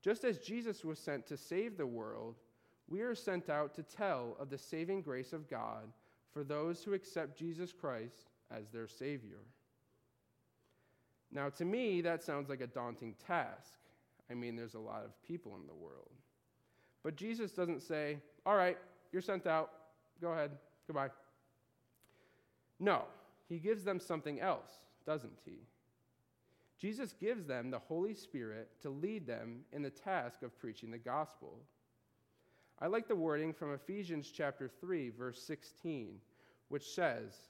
Just 0.03 0.25
as 0.25 0.39
Jesus 0.39 0.85
was 0.85 0.99
sent 0.99 1.27
to 1.27 1.37
save 1.37 1.77
the 1.77 1.87
world, 1.87 2.37
we 2.89 3.01
are 3.01 3.15
sent 3.15 3.49
out 3.49 3.75
to 3.75 3.83
tell 3.83 4.37
of 4.39 4.51
the 4.51 4.59
saving 4.59 5.01
grace 5.01 5.33
of 5.33 5.49
God 5.49 5.91
for 6.33 6.45
those 6.45 6.83
who 6.83 6.93
accept 6.93 7.39
Jesus 7.39 7.73
Christ 7.73 8.29
as 8.51 8.69
their 8.69 8.87
Savior. 8.87 9.41
Now, 11.33 11.49
to 11.51 11.65
me, 11.65 12.01
that 12.03 12.23
sounds 12.23 12.49
like 12.49 12.61
a 12.61 12.67
daunting 12.67 13.15
task. 13.27 13.79
I 14.31 14.35
mean, 14.35 14.57
there's 14.57 14.75
a 14.75 14.79
lot 14.79 15.05
of 15.05 15.11
people 15.23 15.57
in 15.57 15.67
the 15.67 15.75
world. 15.75 16.11
But 17.03 17.17
Jesus 17.17 17.53
doesn't 17.53 17.83
say, 17.83 18.19
All 18.47 18.57
right, 18.57 18.79
you're 19.13 19.23
sent 19.23 19.47
out. 19.47 19.71
Go 20.21 20.33
ahead. 20.33 20.53
Goodbye. 20.87 21.11
No, 22.79 23.05
he 23.49 23.59
gives 23.59 23.85
them 23.85 24.01
something 24.01 24.41
else, 24.41 24.71
doesn't 25.07 25.39
he? 25.45 25.67
Jesus 26.79 27.13
gives 27.13 27.47
them 27.47 27.71
the 27.71 27.79
Holy 27.79 28.15
Spirit 28.15 28.71
to 28.83 28.91
lead 28.91 29.27
them 29.27 29.61
in 29.73 29.83
the 29.83 29.91
task 29.91 30.43
of 30.43 30.59
preaching 30.59 30.91
the 30.91 30.99
gospel. 30.99 31.59
I 32.81 32.89
like 32.89 33.07
the 33.07 33.17
wording 33.17 33.53
from 33.53 33.73
Ephesians 33.73 34.31
chapter 34.31 34.69
3 34.69 35.11
verse 35.11 35.41
16, 35.43 36.21
which 36.69 36.91
says, 36.91 37.49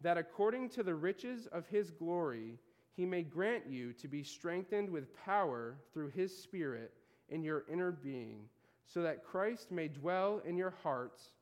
"That 0.00 0.16
according 0.16 0.70
to 0.70 0.82
the 0.82 0.94
riches 0.94 1.46
of 1.48 1.66
his 1.66 1.90
glory 1.90 2.58
he 2.96 3.04
may 3.04 3.24
grant 3.24 3.66
you 3.66 3.92
to 3.94 4.08
be 4.08 4.22
strengthened 4.22 4.88
with 4.88 5.14
power 5.16 5.76
through 5.92 6.10
his 6.10 6.36
Spirit 6.36 6.94
in 7.28 7.42
your 7.42 7.64
inner 7.68 7.90
being, 7.90 8.48
so 8.86 9.02
that 9.02 9.24
Christ 9.24 9.72
may 9.72 9.88
dwell 9.88 10.38
in 10.44 10.56
your 10.56 10.70
hearts 10.82 11.32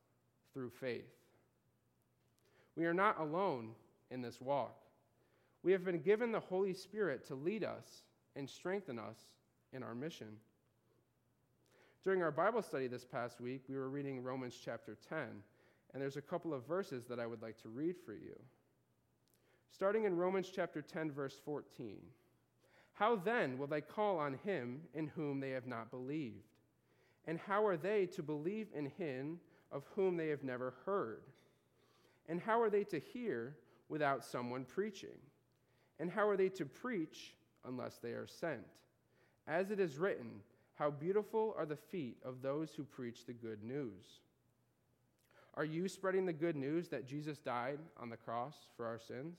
through 0.55 0.71
faith. 0.71 1.13
We 2.75 2.87
are 2.87 2.95
not 2.95 3.21
alone 3.21 3.75
in 4.11 4.23
this 4.23 4.41
walk. 4.41 4.82
We 5.63 5.73
have 5.73 5.85
been 5.85 6.01
given 6.01 6.33
the 6.33 6.41
Holy 6.41 6.75
Spirit 6.75 7.27
to 7.29 7.35
lead 7.35 7.63
us 7.63 8.03
and 8.35 8.49
strengthen 8.49 8.99
us 8.99 9.19
in 9.73 9.83
our 9.83 9.95
mission. 9.95 10.37
During 12.03 12.23
our 12.23 12.33
Bible 12.33 12.63
study 12.63 12.89
this 12.89 13.05
past 13.05 13.41
week, 13.41 13.63
we 13.69 13.77
were 13.77 13.89
reading 13.89 14.25
Romans 14.25 14.59
chapter 14.63 14.97
10, 15.09 15.19
and 15.93 16.03
there's 16.03 16.17
a 16.17 16.23
couple 16.23 16.53
of 16.53 16.67
verses 16.67 17.05
that 17.07 17.21
I 17.21 17.27
would 17.27 17.43
like 17.43 17.63
to 17.63 17.69
read 17.69 17.95
for 18.05 18.13
you. 18.13 18.35
Starting 19.71 20.05
in 20.05 20.17
Romans 20.17 20.51
chapter 20.53 20.83
10, 20.83 21.13
verse 21.13 21.39
14. 21.45 21.99
How 22.95 23.17
then 23.17 23.57
will 23.57 23.69
they 23.69 23.81
call 23.81 24.19
on 24.19 24.35
him 24.45 24.81
in 24.95 25.07
whom 25.07 25.39
they 25.39 25.51
have 25.51 25.67
not 25.67 25.91
believed? 25.91 26.57
And 27.27 27.39
how 27.39 27.65
are 27.65 27.77
they 27.77 28.07
to 28.07 28.23
believe 28.23 28.67
in 28.75 28.87
him 28.99 29.39
of 29.71 29.85
whom 29.95 30.17
they 30.17 30.29
have 30.29 30.43
never 30.43 30.75
heard? 30.85 31.23
And 32.29 32.41
how 32.41 32.61
are 32.61 32.71
they 32.71 32.85
to 32.85 32.99
hear 32.99 33.57
without 33.89 34.25
someone 34.25 34.65
preaching? 34.65 35.19
And 36.03 36.11
how 36.11 36.29
are 36.29 36.37
they 36.37 36.49
to 36.49 36.67
preach 36.67 37.37
unless 37.65 37.99
they 37.99 38.11
are 38.11 38.27
sent? 38.27 38.67
As 39.47 39.71
it 39.71 39.79
is 39.79 39.99
written, 39.99 40.41
How 40.75 40.91
beautiful 40.91 41.55
are 41.57 41.65
the 41.65 41.77
feet 41.77 42.17
of 42.25 42.43
those 42.43 42.73
who 42.77 42.83
preach 42.83 43.25
the 43.25 43.33
good 43.33 43.63
news. 43.63 44.19
Are 45.55 45.65
you 45.65 45.87
spreading 45.87 46.27
the 46.27 46.33
good 46.33 46.57
news 46.57 46.89
that 46.89 47.07
Jesus 47.07 47.39
died 47.39 47.79
on 48.01 48.11
the 48.11 48.17
cross 48.17 48.57
for 48.77 48.85
our 48.85 48.99
sins? 48.99 49.37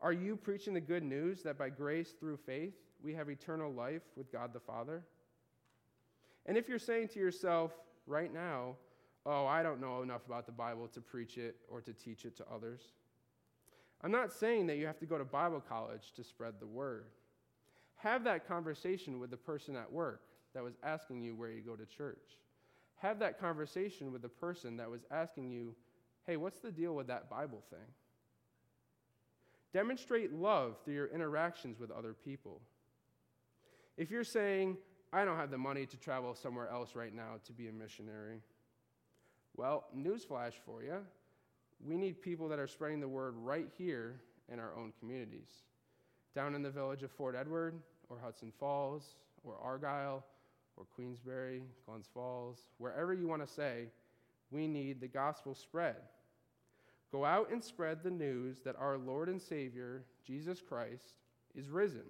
Are 0.00 0.12
you 0.12 0.36
preaching 0.36 0.72
the 0.72 0.80
good 0.80 1.02
news 1.02 1.42
that 1.42 1.58
by 1.58 1.70
grace 1.70 2.12
through 2.12 2.36
faith 2.36 2.74
we 3.02 3.12
have 3.14 3.28
eternal 3.28 3.72
life 3.72 4.02
with 4.14 4.30
God 4.30 4.52
the 4.52 4.60
Father? 4.60 5.02
And 6.46 6.56
if 6.56 6.68
you're 6.68 6.78
saying 6.78 7.08
to 7.08 7.18
yourself 7.18 7.72
right 8.06 8.32
now, 8.32 8.76
oh, 9.24 9.46
I 9.46 9.64
don't 9.64 9.80
know 9.80 10.02
enough 10.02 10.26
about 10.26 10.46
the 10.46 10.52
Bible 10.52 10.86
to 10.86 11.00
preach 11.00 11.38
it 11.38 11.56
or 11.68 11.80
to 11.80 11.92
teach 11.92 12.24
it 12.24 12.36
to 12.36 12.44
others, 12.54 12.82
I'm 14.02 14.10
not 14.10 14.32
saying 14.32 14.66
that 14.66 14.76
you 14.76 14.86
have 14.86 14.98
to 14.98 15.06
go 15.06 15.18
to 15.18 15.24
Bible 15.24 15.62
college 15.66 16.12
to 16.16 16.24
spread 16.24 16.54
the 16.60 16.66
word. 16.66 17.06
Have 17.96 18.24
that 18.24 18.46
conversation 18.46 19.18
with 19.18 19.30
the 19.30 19.36
person 19.36 19.74
at 19.74 19.90
work 19.90 20.22
that 20.54 20.62
was 20.62 20.74
asking 20.82 21.22
you 21.22 21.34
where 21.34 21.50
you 21.50 21.60
go 21.60 21.76
to 21.76 21.86
church. 21.86 22.38
Have 22.96 23.18
that 23.18 23.40
conversation 23.40 24.12
with 24.12 24.22
the 24.22 24.28
person 24.28 24.76
that 24.76 24.90
was 24.90 25.00
asking 25.10 25.50
you, 25.50 25.74
hey, 26.26 26.36
what's 26.36 26.60
the 26.60 26.70
deal 26.70 26.94
with 26.94 27.06
that 27.08 27.28
Bible 27.30 27.62
thing? 27.70 27.78
Demonstrate 29.72 30.32
love 30.32 30.76
through 30.84 30.94
your 30.94 31.06
interactions 31.08 31.78
with 31.78 31.90
other 31.90 32.14
people. 32.14 32.60
If 33.96 34.10
you're 34.10 34.24
saying, 34.24 34.76
I 35.12 35.24
don't 35.24 35.36
have 35.36 35.50
the 35.50 35.58
money 35.58 35.86
to 35.86 35.96
travel 35.96 36.34
somewhere 36.34 36.68
else 36.68 36.94
right 36.94 37.14
now 37.14 37.34
to 37.44 37.52
be 37.52 37.68
a 37.68 37.72
missionary, 37.72 38.40
well, 39.56 39.84
newsflash 39.96 40.52
for 40.64 40.82
you. 40.82 40.98
We 41.84 41.96
need 41.96 42.22
people 42.22 42.48
that 42.48 42.58
are 42.58 42.66
spreading 42.66 43.00
the 43.00 43.08
word 43.08 43.34
right 43.36 43.68
here 43.76 44.20
in 44.52 44.58
our 44.58 44.74
own 44.76 44.92
communities. 44.98 45.50
Down 46.34 46.54
in 46.54 46.62
the 46.62 46.70
village 46.70 47.02
of 47.02 47.10
Fort 47.10 47.34
Edward, 47.38 47.74
or 48.08 48.18
Hudson 48.22 48.52
Falls, 48.58 49.16
or 49.44 49.56
Argyle, 49.62 50.24
or 50.76 50.84
Queensbury, 50.94 51.62
Glens 51.86 52.08
Falls, 52.12 52.58
wherever 52.78 53.14
you 53.14 53.26
want 53.26 53.46
to 53.46 53.52
say, 53.52 53.86
we 54.50 54.66
need 54.66 55.00
the 55.00 55.08
gospel 55.08 55.54
spread. 55.54 55.96
Go 57.10 57.24
out 57.24 57.50
and 57.50 57.62
spread 57.62 58.02
the 58.02 58.10
news 58.10 58.60
that 58.64 58.76
our 58.76 58.98
Lord 58.98 59.28
and 59.28 59.40
Savior, 59.40 60.04
Jesus 60.26 60.60
Christ, 60.60 61.14
is 61.54 61.68
risen. 61.68 62.04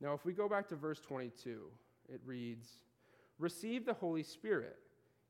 Now, 0.00 0.12
if 0.12 0.24
we 0.24 0.32
go 0.32 0.48
back 0.48 0.68
to 0.68 0.76
verse 0.76 1.00
22, 1.00 1.62
it 2.12 2.20
reads 2.24 2.68
Receive 3.38 3.86
the 3.86 3.94
Holy 3.94 4.22
Spirit. 4.22 4.76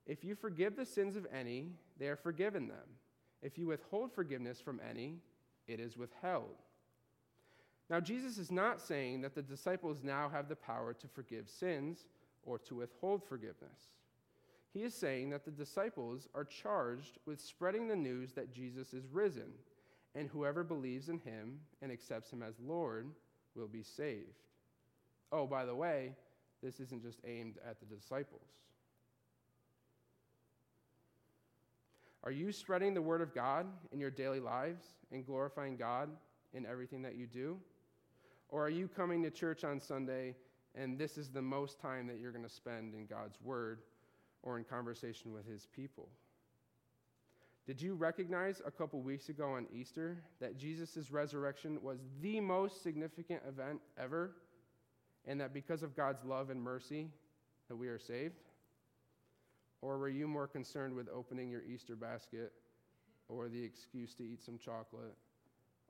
If 0.07 0.25
you 0.25 0.35
forgive 0.35 0.77
the 0.77 0.85
sins 0.85 1.17
of 1.17 1.27
any, 1.33 1.69
they 1.99 2.09
are 2.09 2.17
forgiven 2.17 2.69
them. 2.69 2.99
If 3.43 3.59
you 3.59 3.67
withhold 3.67 4.13
forgiveness 4.13 4.61
from 4.61 4.81
any, 4.89 5.17
it 5.67 5.81
is 5.81 5.97
withheld. 5.97 6.57
Now, 7.91 8.01
Jesus 8.01 8.39
is 8.39 8.51
not 8.51 8.81
saying 8.81 9.21
that 9.23 9.35
the 9.35 9.43
disciples 9.43 10.03
now 10.03 10.29
have 10.29 10.49
the 10.49 10.57
power 10.57 10.95
to 10.95 11.09
forgive 11.09 11.49
sins 11.49 12.07
or 12.43 12.59
to 12.61 12.77
withhold 12.77 13.23
forgiveness. 13.23 13.93
He 14.73 14.83
is 14.83 14.95
saying 14.95 15.31
that 15.31 15.45
the 15.45 15.51
disciples 15.51 16.29
are 16.35 16.45
charged 16.45 17.19
with 17.27 17.41
spreading 17.41 17.87
the 17.87 17.97
news 17.97 18.33
that 18.33 18.53
Jesus 18.53 18.93
is 18.93 19.07
risen, 19.13 19.53
and 20.15 20.29
whoever 20.29 20.65
believes 20.65 21.09
in 21.09 21.19
him 21.21 21.61
and 21.81 21.93
accepts 21.93 22.31
him 22.31 22.43
as 22.43 22.55
Lord 22.59 23.09
will 23.55 23.69
be 23.69 23.83
saved. 23.83 24.49
Oh, 25.31 25.47
by 25.47 25.65
the 25.65 25.75
way, 25.75 26.13
this 26.63 26.81
isn't 26.81 27.03
just 27.03 27.21
aimed 27.27 27.57
at 27.69 27.79
the 27.79 27.95
disciples. 27.95 28.49
Are 32.25 32.33
you 32.33 32.51
spreading 32.51 32.95
the 32.95 33.03
word 33.03 33.21
of 33.21 33.35
God 33.35 33.67
in 33.93 34.01
your 34.01 34.11
daily 34.11 34.41
lives 34.41 34.85
and 35.13 35.25
glorifying 35.25 35.77
God 35.77 36.09
in 36.53 36.67
everything 36.67 37.03
that 37.03 37.15
you 37.15 37.27
do? 37.27 37.59
Or 38.49 38.65
are 38.65 38.71
you 38.71 38.89
coming 38.89 39.23
to 39.23 39.31
church 39.31 39.63
on 39.63 39.79
Sunday 39.79 40.35
and 40.75 40.99
this 40.99 41.17
is 41.17 41.29
the 41.29 41.43
most 41.43 41.81
time 41.81 42.07
that 42.09 42.19
you're 42.19 42.33
going 42.33 42.45
to 42.45 42.51
spend 42.51 42.95
in 42.95 43.07
God's 43.07 43.41
word 43.41 43.81
or 44.43 44.59
in 44.59 44.65
conversation 44.65 45.33
with 45.33 45.47
his 45.47 45.67
people. 45.67 46.09
Did 47.67 47.81
you 47.81 47.95
recognize 47.95 48.61
a 48.67 48.71
couple 48.71 49.01
weeks 49.01 49.29
ago 49.29 49.53
on 49.53 49.67
Easter 49.73 50.23
that 50.41 50.59
Jesus' 50.59 51.11
resurrection 51.11 51.81
was 51.81 52.01
the 52.21 52.41
most 52.41 52.83
significant 52.83 53.41
event 53.49 53.81
ever, 53.99 54.33
and 55.27 55.41
that 55.41 55.55
because 55.55 55.83
of 55.83 55.97
God's 55.97 56.25
love 56.25 56.51
and 56.51 56.61
mercy, 56.61 57.09
that 57.69 57.77
we 57.77 57.89
are 57.89 57.99
saved? 57.99 58.35
Or 59.85 59.99
were 59.99 60.09
you 60.09 60.27
more 60.27 60.47
concerned 60.47 60.95
with 60.95 61.11
opening 61.15 61.51
your 61.51 61.63
Easter 61.63 61.95
basket, 61.95 62.55
or 63.29 63.49
the 63.51 63.63
excuse 63.63 64.15
to 64.15 64.23
eat 64.23 64.43
some 64.43 64.57
chocolate, 64.57 65.15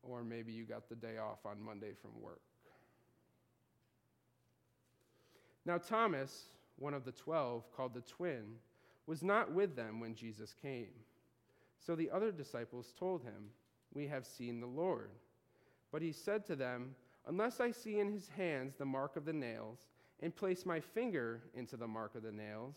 or 0.03 0.25
maybe 0.25 0.53
you 0.53 0.65
got 0.65 0.89
the 0.89 0.97
day 0.97 1.17
off 1.19 1.47
on 1.47 1.63
Monday 1.65 1.93
from 2.03 2.11
work? 2.21 2.41
Now, 5.65 5.79
Thomas, 5.79 6.47
one 6.77 6.93
of 6.93 7.05
the 7.05 7.13
twelve, 7.13 7.73
called 7.77 7.95
the 7.95 8.01
twin, 8.01 8.57
was 9.07 9.23
not 9.23 9.53
with 9.53 9.77
them 9.77 10.01
when 10.01 10.17
Jesus 10.17 10.57
came. 10.61 10.91
So 11.79 11.95
the 11.95 12.11
other 12.11 12.33
disciples 12.33 12.93
told 12.99 13.23
him, 13.23 13.51
We 13.95 14.09
have 14.09 14.27
seen 14.27 14.59
the 14.59 14.67
Lord. 14.67 15.11
But 15.93 16.03
he 16.03 16.11
said 16.11 16.45
to 16.47 16.57
them, 16.57 16.97
Unless 17.29 17.61
I 17.61 17.71
see 17.71 18.01
in 18.01 18.11
his 18.11 18.29
hands 18.29 18.75
the 18.77 18.85
mark 18.85 19.15
of 19.15 19.25
the 19.25 19.33
nails, 19.33 19.87
and 20.21 20.35
place 20.35 20.67
my 20.67 20.81
finger 20.81 21.43
into 21.55 21.77
the 21.77 21.87
mark 21.87 22.17
of 22.17 22.25
the 22.25 22.33
nails, 22.33 22.75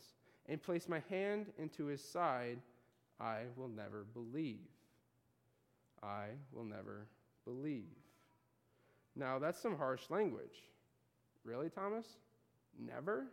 and 0.48 0.62
place 0.62 0.88
my 0.88 1.02
hand 1.10 1.48
into 1.58 1.86
his 1.86 2.04
side, 2.04 2.60
I 3.20 3.42
will 3.56 3.68
never 3.68 4.06
believe. 4.14 4.70
I 6.02 6.28
will 6.54 6.64
never 6.64 7.08
believe. 7.46 7.84
Now, 9.16 9.40
that's 9.40 9.60
some 9.60 9.78
harsh 9.78 10.04
language. 10.10 10.64
Really, 11.44 11.70
Thomas? 11.70 12.06
Never? 12.80 13.26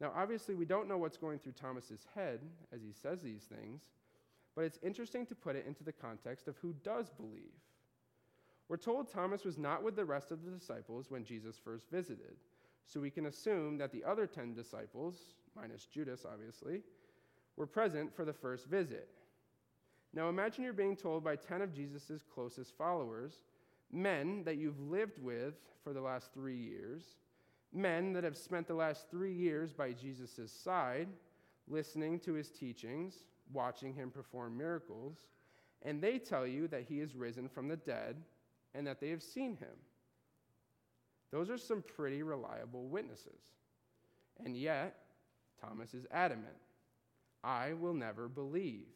Now, 0.00 0.12
obviously, 0.14 0.54
we 0.54 0.64
don't 0.64 0.88
know 0.88 0.98
what's 0.98 1.16
going 1.16 1.38
through 1.38 1.52
Thomas's 1.52 2.06
head 2.14 2.40
as 2.72 2.82
he 2.82 2.92
says 2.92 3.20
these 3.22 3.44
things, 3.44 3.82
but 4.54 4.64
it's 4.64 4.78
interesting 4.82 5.26
to 5.26 5.34
put 5.34 5.56
it 5.56 5.66
into 5.66 5.84
the 5.84 5.92
context 5.92 6.48
of 6.48 6.56
who 6.58 6.74
does 6.84 7.10
believe. 7.10 7.52
We're 8.68 8.76
told 8.76 9.10
Thomas 9.10 9.44
was 9.44 9.58
not 9.58 9.82
with 9.82 9.96
the 9.96 10.04
rest 10.04 10.30
of 10.30 10.44
the 10.44 10.50
disciples 10.50 11.10
when 11.10 11.24
Jesus 11.24 11.56
first 11.62 11.90
visited, 11.90 12.36
so 12.86 13.00
we 13.00 13.10
can 13.10 13.26
assume 13.26 13.78
that 13.78 13.92
the 13.92 14.04
other 14.04 14.26
10 14.26 14.54
disciples, 14.54 15.16
minus 15.54 15.86
Judas 15.86 16.24
obviously, 16.30 16.82
were 17.56 17.66
present 17.66 18.14
for 18.14 18.24
the 18.24 18.32
first 18.32 18.66
visit. 18.66 19.08
Now 20.12 20.28
imagine 20.28 20.64
you're 20.64 20.72
being 20.72 20.96
told 20.96 21.22
by 21.22 21.36
10 21.36 21.62
of 21.62 21.72
Jesus' 21.72 22.24
closest 22.34 22.76
followers, 22.76 23.42
men 23.92 24.42
that 24.44 24.56
you've 24.56 24.80
lived 24.80 25.18
with 25.22 25.54
for 25.84 25.92
the 25.92 26.00
last 26.00 26.32
three 26.32 26.56
years, 26.56 27.16
men 27.72 28.12
that 28.12 28.24
have 28.24 28.36
spent 28.36 28.66
the 28.66 28.74
last 28.74 29.10
three 29.10 29.32
years 29.32 29.72
by 29.72 29.92
Jesus' 29.92 30.52
side, 30.52 31.08
listening 31.68 32.18
to 32.20 32.32
his 32.32 32.50
teachings, 32.50 33.24
watching 33.52 33.94
him 33.94 34.10
perform 34.10 34.56
miracles, 34.56 35.28
and 35.82 36.02
they 36.02 36.18
tell 36.18 36.46
you 36.46 36.68
that 36.68 36.84
he 36.88 37.00
is 37.00 37.14
risen 37.14 37.48
from 37.48 37.68
the 37.68 37.76
dead 37.76 38.16
and 38.74 38.86
that 38.86 39.00
they 39.00 39.10
have 39.10 39.22
seen 39.22 39.56
him. 39.56 39.76
Those 41.30 41.50
are 41.50 41.58
some 41.58 41.82
pretty 41.82 42.22
reliable 42.22 42.88
witnesses. 42.88 43.40
And 44.44 44.56
yet, 44.56 44.96
Thomas 45.60 45.94
is 45.94 46.06
adamant 46.10 46.56
I 47.42 47.72
will 47.72 47.94
never 47.94 48.28
believe. 48.28 48.88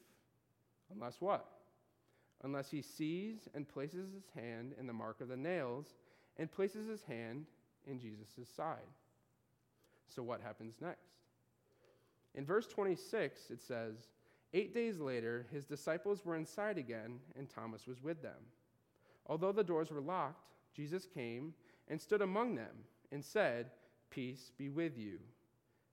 Unless 0.93 1.21
what? 1.21 1.47
Unless 2.43 2.71
he 2.71 2.83
sees 2.83 3.49
and 3.55 3.67
places 3.67 4.13
his 4.13 4.29
hand 4.35 4.75
in 4.79 4.87
the 4.87 4.93
mark 4.93 5.21
of 5.21 5.29
the 5.29 5.37
nails 5.37 5.95
and 6.37 6.51
places 6.51 6.87
his 6.87 7.03
hand 7.05 7.47
in 7.87 7.99
Jesus' 7.99 8.49
side. 8.55 8.91
So, 10.09 10.23
what 10.23 10.43
happens 10.43 10.75
next? 10.81 11.15
In 12.35 12.45
verse 12.45 12.67
26, 12.67 13.51
it 13.51 13.63
says, 13.63 14.09
Eight 14.53 14.75
days 14.75 14.99
later, 14.99 15.47
his 15.51 15.65
disciples 15.65 16.25
were 16.25 16.37
inside 16.37 16.79
again, 16.79 17.19
and 17.37 17.49
Thomas 17.49 17.87
was 17.87 18.03
with 18.03 18.23
them. 18.23 18.41
Although 19.27 19.53
the 19.53 19.65
doors 19.65 19.91
were 19.91 20.01
locked, 20.01 20.51
Jesus 20.77 21.07
came 21.07 21.55
and 21.89 22.01
stood 22.01 22.23
among 22.23 22.55
them 22.55 22.85
and 23.13 23.25
said, 23.25 23.71
Peace 24.11 24.53
be 24.57 24.69
with 24.69 24.97
you. 24.97 25.19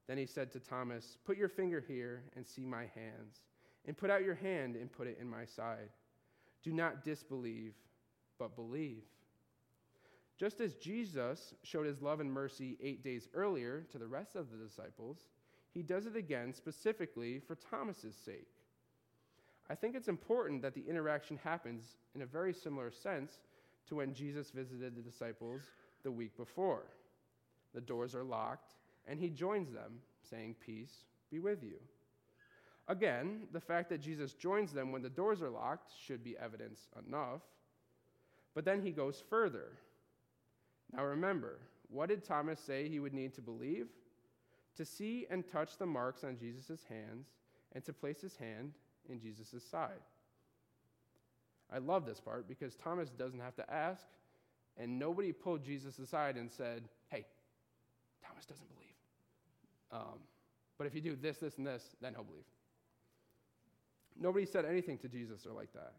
Then 0.08 0.18
he 0.18 0.26
said 0.26 0.52
to 0.52 0.60
Thomas, 0.60 1.18
Put 1.26 1.38
your 1.38 1.50
finger 1.50 1.84
here 1.86 2.24
and 2.36 2.46
see 2.46 2.66
my 2.66 2.86
hands, 2.96 3.42
and 3.86 3.98
put 3.98 4.10
out 4.10 4.24
your 4.24 4.36
hand 4.36 4.76
and 4.76 4.92
put 4.92 5.08
it 5.08 5.18
in 5.20 5.30
my 5.30 5.46
side. 5.46 5.90
Do 6.64 6.72
not 6.72 7.04
disbelieve, 7.04 7.74
but 8.38 8.56
believe. 8.56 9.04
Just 10.38 10.60
as 10.60 10.74
Jesus 10.76 11.54
showed 11.64 11.86
his 11.86 12.02
love 12.02 12.20
and 12.20 12.32
mercy 12.32 12.78
eight 12.82 13.04
days 13.04 13.28
earlier 13.34 13.86
to 13.92 13.98
the 13.98 14.08
rest 14.08 14.36
of 14.36 14.52
the 14.52 14.58
disciples, 14.58 15.28
he 15.74 15.82
does 15.82 16.06
it 16.06 16.16
again 16.16 16.54
specifically 16.54 17.40
for 17.40 17.56
Thomas's 17.56 18.16
sake. 18.16 18.50
I 19.70 19.76
think 19.76 19.96
it's 19.96 20.08
important 20.08 20.62
that 20.64 20.74
the 20.74 20.84
interaction 20.90 21.40
happens 21.44 21.96
in 22.16 22.24
a 22.24 22.26
very 22.26 22.54
similar 22.54 22.92
sense 22.92 23.40
to 23.88 23.96
when 23.96 24.14
Jesus 24.14 24.52
visited 24.52 24.96
the 24.96 25.02
disciples 25.02 25.62
the 26.04 26.12
week 26.12 26.36
before. 26.38 26.84
The 27.74 27.82
doors 27.82 28.16
are 28.16 28.24
locked, 28.24 28.74
and 29.08 29.20
he 29.20 29.30
joins 29.30 29.72
them, 29.72 30.00
saying, 30.30 30.56
Peace 30.60 31.06
be 31.32 31.40
with 31.40 31.64
you. 31.64 31.78
Again, 32.88 33.44
the 33.54 33.60
fact 33.60 33.90
that 33.90 34.02
Jesus 34.02 34.34
joins 34.34 34.74
them 34.74 34.92
when 34.92 35.02
the 35.02 35.10
doors 35.10 35.42
are 35.42 35.50
locked 35.50 35.92
should 36.06 36.24
be 36.24 36.38
evidence 36.38 36.90
enough. 37.08 37.42
But 38.54 38.66
then 38.66 38.82
he 38.82 38.92
goes 38.92 39.24
further. 39.30 39.78
Now 40.94 41.06
remember, 41.06 41.60
what 41.90 42.10
did 42.10 42.24
Thomas 42.24 42.60
say 42.60 42.90
he 42.90 43.00
would 43.00 43.14
need 43.14 43.34
to 43.36 43.42
believe? 43.42 43.88
To 44.78 44.86
see 44.86 45.26
and 45.30 45.48
touch 45.48 45.78
the 45.78 45.86
marks 45.86 46.24
on 46.24 46.38
Jesus' 46.38 46.84
hands 46.90 47.28
and 47.74 47.84
to 47.86 47.94
place 47.94 48.20
his 48.20 48.36
hand 48.36 48.74
in 49.10 49.20
Jesus' 49.20 49.64
side. 49.70 50.02
I 51.74 51.78
love 51.78 52.06
this 52.06 52.20
part 52.20 52.48
because 52.48 52.76
Thomas 52.76 53.10
doesn't 53.10 53.40
have 53.40 53.56
to 53.56 53.74
ask, 53.74 54.06
and 54.82 54.98
nobody 54.98 55.32
pulled 55.32 55.64
Jesus 55.64 56.00
aside 56.00 56.38
and 56.38 56.52
said, 56.52 56.84
Hey, 57.10 57.26
Thomas 58.26 58.46
doesn't 58.46 58.68
believe. 58.74 58.96
Um, 59.92 60.20
but 60.78 60.88
if 60.88 60.96
you 60.96 61.02
do 61.02 61.16
this, 61.16 61.38
this, 61.38 61.58
and 61.58 61.68
this, 61.68 61.96
then 62.02 62.14
he'll 62.16 62.24
believe. 62.24 62.44
Nobody 64.20 64.46
said 64.46 64.66
anything 64.66 64.98
to 65.00 65.08
Jesus 65.08 65.46
or 65.46 65.54
like 65.54 65.72
that. 65.74 65.94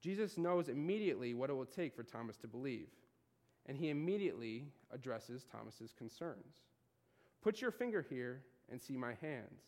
Jesus 0.00 0.36
knows 0.36 0.68
immediately 0.68 1.32
what 1.32 1.48
it 1.48 1.52
will 1.52 1.64
take 1.64 1.94
for 1.94 2.02
Thomas 2.02 2.36
to 2.38 2.48
believe, 2.48 2.88
and 3.66 3.78
he 3.78 3.90
immediately 3.90 4.64
addresses 4.92 5.44
Thomas's 5.50 5.92
concerns. 5.96 6.54
Put 7.42 7.60
your 7.60 7.70
finger 7.70 8.04
here 8.08 8.42
and 8.70 8.82
see 8.82 8.96
my 8.96 9.14
hands, 9.20 9.62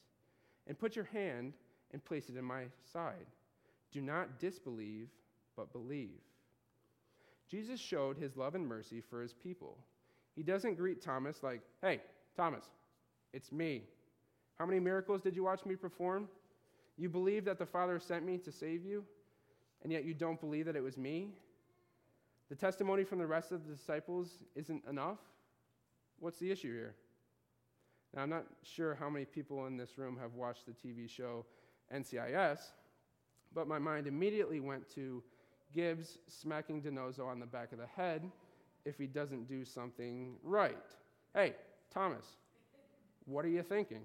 and 0.67 0.79
put 0.79 0.97
your 0.97 1.07
hand 1.07 1.55
and 1.93 2.05
place 2.05 2.29
it 2.29 2.37
in 2.37 2.45
my 2.45 2.65
side. 2.93 3.27
Do 3.93 4.01
not 4.01 4.41
disbelieve, 4.41 5.09
but 5.57 5.73
believe. 5.73 6.21
Jesus 7.49 7.81
showed 7.81 8.17
his 8.17 8.37
love 8.37 8.55
and 8.55 8.67
mercy 8.67 9.01
for 9.01 9.23
his 9.23 9.33
people. 9.33 9.79
He 10.37 10.43
doesn't 10.43 10.77
greet 10.77 11.03
Thomas 11.03 11.43
like, 11.43 11.63
hey, 11.83 12.01
Thomas, 12.37 12.65
it's 13.33 13.51
me. 13.51 13.85
How 14.59 14.67
many 14.67 14.81
miracles 14.81 15.21
did 15.21 15.35
you 15.35 15.45
watch 15.45 15.65
me 15.65 15.77
perform? 15.77 16.29
You 16.97 17.09
believe 17.09 17.45
that 17.45 17.59
the 17.59 17.67
Father 17.67 17.99
sent 17.99 18.25
me 18.25 18.39
to 18.39 18.53
save 18.53 18.85
you, 18.85 19.05
and 19.83 19.93
yet 19.93 20.05
you 20.05 20.15
don't 20.15 20.41
believe 20.41 20.67
that 20.67 20.77
it 20.77 20.83
was 20.83 20.99
me? 20.99 21.31
The 22.49 22.57
testimony 22.57 23.05
from 23.05 23.19
the 23.19 23.27
rest 23.27 23.53
of 23.53 23.67
the 23.67 23.75
disciples 23.75 24.43
isn't 24.55 24.83
enough? 24.89 25.19
What's 26.19 26.39
the 26.39 26.51
issue 26.51 26.73
here? 26.73 26.95
Now, 28.15 28.23
I'm 28.23 28.31
not 28.31 28.47
sure 28.63 28.95
how 28.95 29.09
many 29.09 29.27
people 29.27 29.67
in 29.67 29.77
this 29.77 29.99
room 29.99 30.19
have 30.21 30.35
watched 30.35 30.67
the 30.67 30.73
TV 30.73 31.09
show 31.09 31.45
NCIS, 31.95 32.59
but 33.55 33.69
my 33.69 33.79
mind 33.79 34.07
immediately 34.07 34.61
went 34.61 34.89
to 34.95 35.23
Gibbs 35.75 36.19
smacking 36.27 36.83
DiNozzo 36.83 37.27
on 37.27 37.41
the 37.41 37.47
back 37.47 37.73
of 37.73 37.79
the 37.79 37.87
head 37.87 38.31
if 38.85 38.97
he 38.99 39.07
doesn't 39.07 39.49
do 39.49 39.65
something 39.65 40.37
right. 40.43 40.77
Hey, 41.35 41.55
Thomas, 41.93 42.25
what 43.27 43.45
are 43.45 43.49
you 43.49 43.63
thinking? 43.63 44.03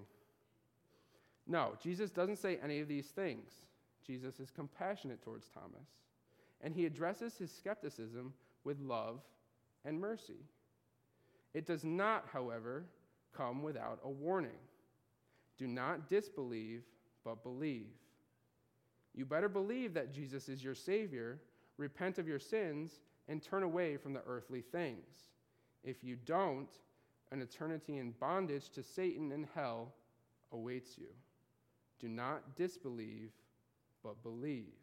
No, 1.46 1.72
Jesus 1.82 2.10
doesn't 2.10 2.36
say 2.36 2.58
any 2.62 2.80
of 2.80 2.88
these 2.88 3.06
things. 3.06 3.50
Jesus 4.06 4.40
is 4.40 4.50
compassionate 4.50 5.22
towards 5.22 5.48
Thomas, 5.48 5.88
and 6.60 6.74
he 6.74 6.86
addresses 6.86 7.36
his 7.36 7.50
skepticism 7.50 8.34
with 8.64 8.80
love 8.80 9.20
and 9.84 9.98
mercy. 9.98 10.44
It 11.54 11.66
does 11.66 11.84
not, 11.84 12.26
however, 12.32 12.84
come 13.34 13.62
without 13.62 14.00
a 14.04 14.10
warning. 14.10 14.58
Do 15.56 15.66
not 15.66 16.08
disbelieve, 16.08 16.82
but 17.24 17.42
believe. 17.42 17.86
You 19.14 19.24
better 19.24 19.48
believe 19.48 19.94
that 19.94 20.12
Jesus 20.12 20.48
is 20.48 20.64
your 20.64 20.74
Savior, 20.74 21.38
repent 21.76 22.18
of 22.18 22.28
your 22.28 22.38
sins, 22.38 23.00
and 23.28 23.42
turn 23.42 23.62
away 23.62 23.96
from 23.96 24.12
the 24.12 24.22
earthly 24.26 24.60
things. 24.60 25.30
If 25.82 26.02
you 26.02 26.16
don't, 26.24 26.68
an 27.30 27.40
eternity 27.40 27.98
in 27.98 28.12
bondage 28.20 28.70
to 28.70 28.82
Satan 28.82 29.32
and 29.32 29.46
hell 29.54 29.92
awaits 30.52 30.96
you. 30.98 31.08
Do 31.98 32.08
not 32.08 32.56
disbelieve, 32.56 33.30
but 34.02 34.22
believe. 34.22 34.74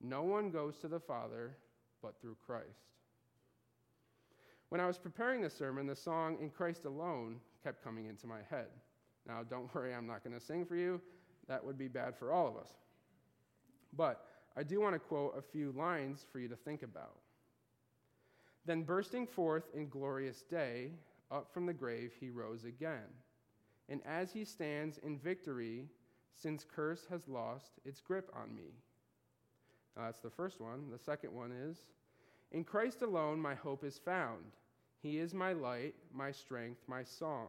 No 0.00 0.22
one 0.22 0.50
goes 0.50 0.78
to 0.78 0.88
the 0.88 1.00
Father 1.00 1.56
but 2.02 2.20
through 2.20 2.36
Christ. 2.46 2.66
When 4.70 4.80
I 4.80 4.86
was 4.86 4.98
preparing 4.98 5.42
this 5.42 5.54
sermon, 5.54 5.86
the 5.86 5.96
song 5.96 6.38
In 6.40 6.48
Christ 6.48 6.84
Alone 6.84 7.36
kept 7.62 7.84
coming 7.84 8.06
into 8.06 8.26
my 8.26 8.38
head. 8.48 8.68
Now, 9.26 9.42
don't 9.42 9.72
worry, 9.74 9.94
I'm 9.94 10.06
not 10.06 10.24
going 10.24 10.38
to 10.38 10.44
sing 10.44 10.64
for 10.64 10.76
you. 10.76 11.00
That 11.48 11.64
would 11.64 11.76
be 11.76 11.88
bad 11.88 12.16
for 12.16 12.32
all 12.32 12.46
of 12.48 12.56
us. 12.56 12.70
But 13.96 14.24
I 14.60 14.62
do 14.62 14.78
want 14.78 14.94
to 14.94 14.98
quote 14.98 15.38
a 15.38 15.40
few 15.40 15.72
lines 15.72 16.26
for 16.30 16.38
you 16.38 16.46
to 16.48 16.54
think 16.54 16.82
about. 16.82 17.16
Then, 18.66 18.82
bursting 18.82 19.26
forth 19.26 19.64
in 19.72 19.88
glorious 19.88 20.42
day, 20.42 20.90
up 21.30 21.50
from 21.54 21.64
the 21.64 21.72
grave 21.72 22.12
he 22.20 22.28
rose 22.28 22.66
again. 22.66 23.08
And 23.88 24.02
as 24.04 24.34
he 24.34 24.44
stands 24.44 24.98
in 24.98 25.16
victory, 25.16 25.86
sin's 26.34 26.66
curse 26.76 27.06
has 27.08 27.26
lost 27.26 27.72
its 27.86 28.02
grip 28.02 28.30
on 28.34 28.54
me. 28.54 28.74
Now, 29.96 30.04
that's 30.04 30.20
the 30.20 30.28
first 30.28 30.60
one. 30.60 30.90
The 30.90 30.98
second 30.98 31.32
one 31.34 31.52
is 31.52 31.78
In 32.52 32.62
Christ 32.62 33.00
alone 33.00 33.40
my 33.40 33.54
hope 33.54 33.82
is 33.82 33.96
found. 33.96 34.44
He 35.02 35.20
is 35.20 35.32
my 35.32 35.54
light, 35.54 35.94
my 36.12 36.32
strength, 36.32 36.82
my 36.86 37.02
song. 37.02 37.48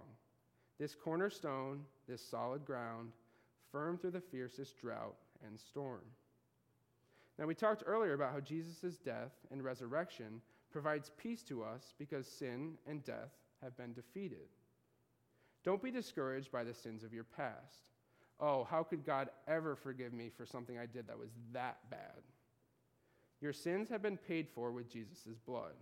This 0.79 0.95
cornerstone, 0.95 1.81
this 2.07 2.25
solid 2.25 2.63
ground, 2.63 3.11
firm 3.69 3.97
through 3.97 4.11
the 4.11 4.21
fiercest 4.21 4.79
drought 4.79 5.17
and 5.45 5.59
storm. 5.59 6.03
Now, 7.41 7.47
we 7.47 7.55
talked 7.55 7.81
earlier 7.87 8.13
about 8.13 8.33
how 8.33 8.39
Jesus' 8.39 8.97
death 9.03 9.31
and 9.49 9.63
resurrection 9.63 10.41
provides 10.71 11.09
peace 11.17 11.41
to 11.45 11.63
us 11.63 11.95
because 11.97 12.27
sin 12.27 12.73
and 12.85 13.03
death 13.03 13.31
have 13.63 13.75
been 13.75 13.93
defeated. 13.93 14.45
Don't 15.63 15.81
be 15.81 15.89
discouraged 15.89 16.51
by 16.51 16.63
the 16.63 16.75
sins 16.75 17.03
of 17.03 17.15
your 17.15 17.23
past. 17.23 17.89
oh, 18.39 18.63
how 18.63 18.83
could 18.83 19.03
God 19.03 19.29
ever 19.47 19.75
forgive 19.75 20.13
me 20.13 20.29
for 20.29 20.45
something 20.45 20.77
I 20.77 20.85
did 20.85 21.07
that 21.07 21.17
was 21.17 21.31
that 21.51 21.77
bad? 21.89 22.21
Your 23.39 23.53
sins 23.53 23.89
have 23.89 24.03
been 24.03 24.17
paid 24.17 24.47
for 24.53 24.71
with 24.71 24.87
Jesus' 24.87 25.39
blood. 25.43 25.73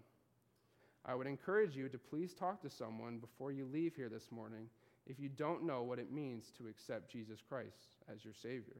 I 1.05 1.13
would 1.13 1.27
encourage 1.27 1.75
you 1.75 1.89
to 1.89 1.97
please 1.97 2.33
talk 2.33 2.61
to 2.61 2.69
someone 2.69 3.17
before 3.17 3.51
you 3.51 3.65
leave 3.65 3.95
here 3.97 4.09
this 4.09 4.31
morning 4.31 4.69
if 5.05 5.19
you 5.19 5.27
don't 5.27 5.65
know 5.65 5.83
what 5.83 5.99
it 5.99 6.09
means 6.09 6.53
to 6.57 6.69
accept 6.69 7.11
Jesus 7.11 7.41
Christ 7.41 7.89
as 8.09 8.23
your 8.23 8.33
Savior. 8.33 8.77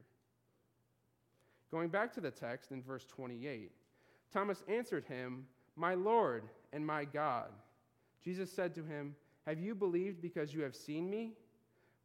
Going 1.70 1.88
back 1.88 2.12
to 2.14 2.20
the 2.20 2.30
text 2.30 2.72
in 2.72 2.82
verse 2.82 3.04
28, 3.04 3.70
Thomas 4.32 4.62
answered 4.68 5.04
him, 5.04 5.46
My 5.76 5.94
Lord 5.94 6.44
and 6.72 6.84
my 6.84 7.04
God. 7.04 7.50
Jesus 8.22 8.50
said 8.52 8.74
to 8.74 8.84
him, 8.84 9.14
Have 9.46 9.60
you 9.60 9.74
believed 9.74 10.20
because 10.20 10.52
you 10.52 10.62
have 10.62 10.74
seen 10.74 11.08
me? 11.08 11.32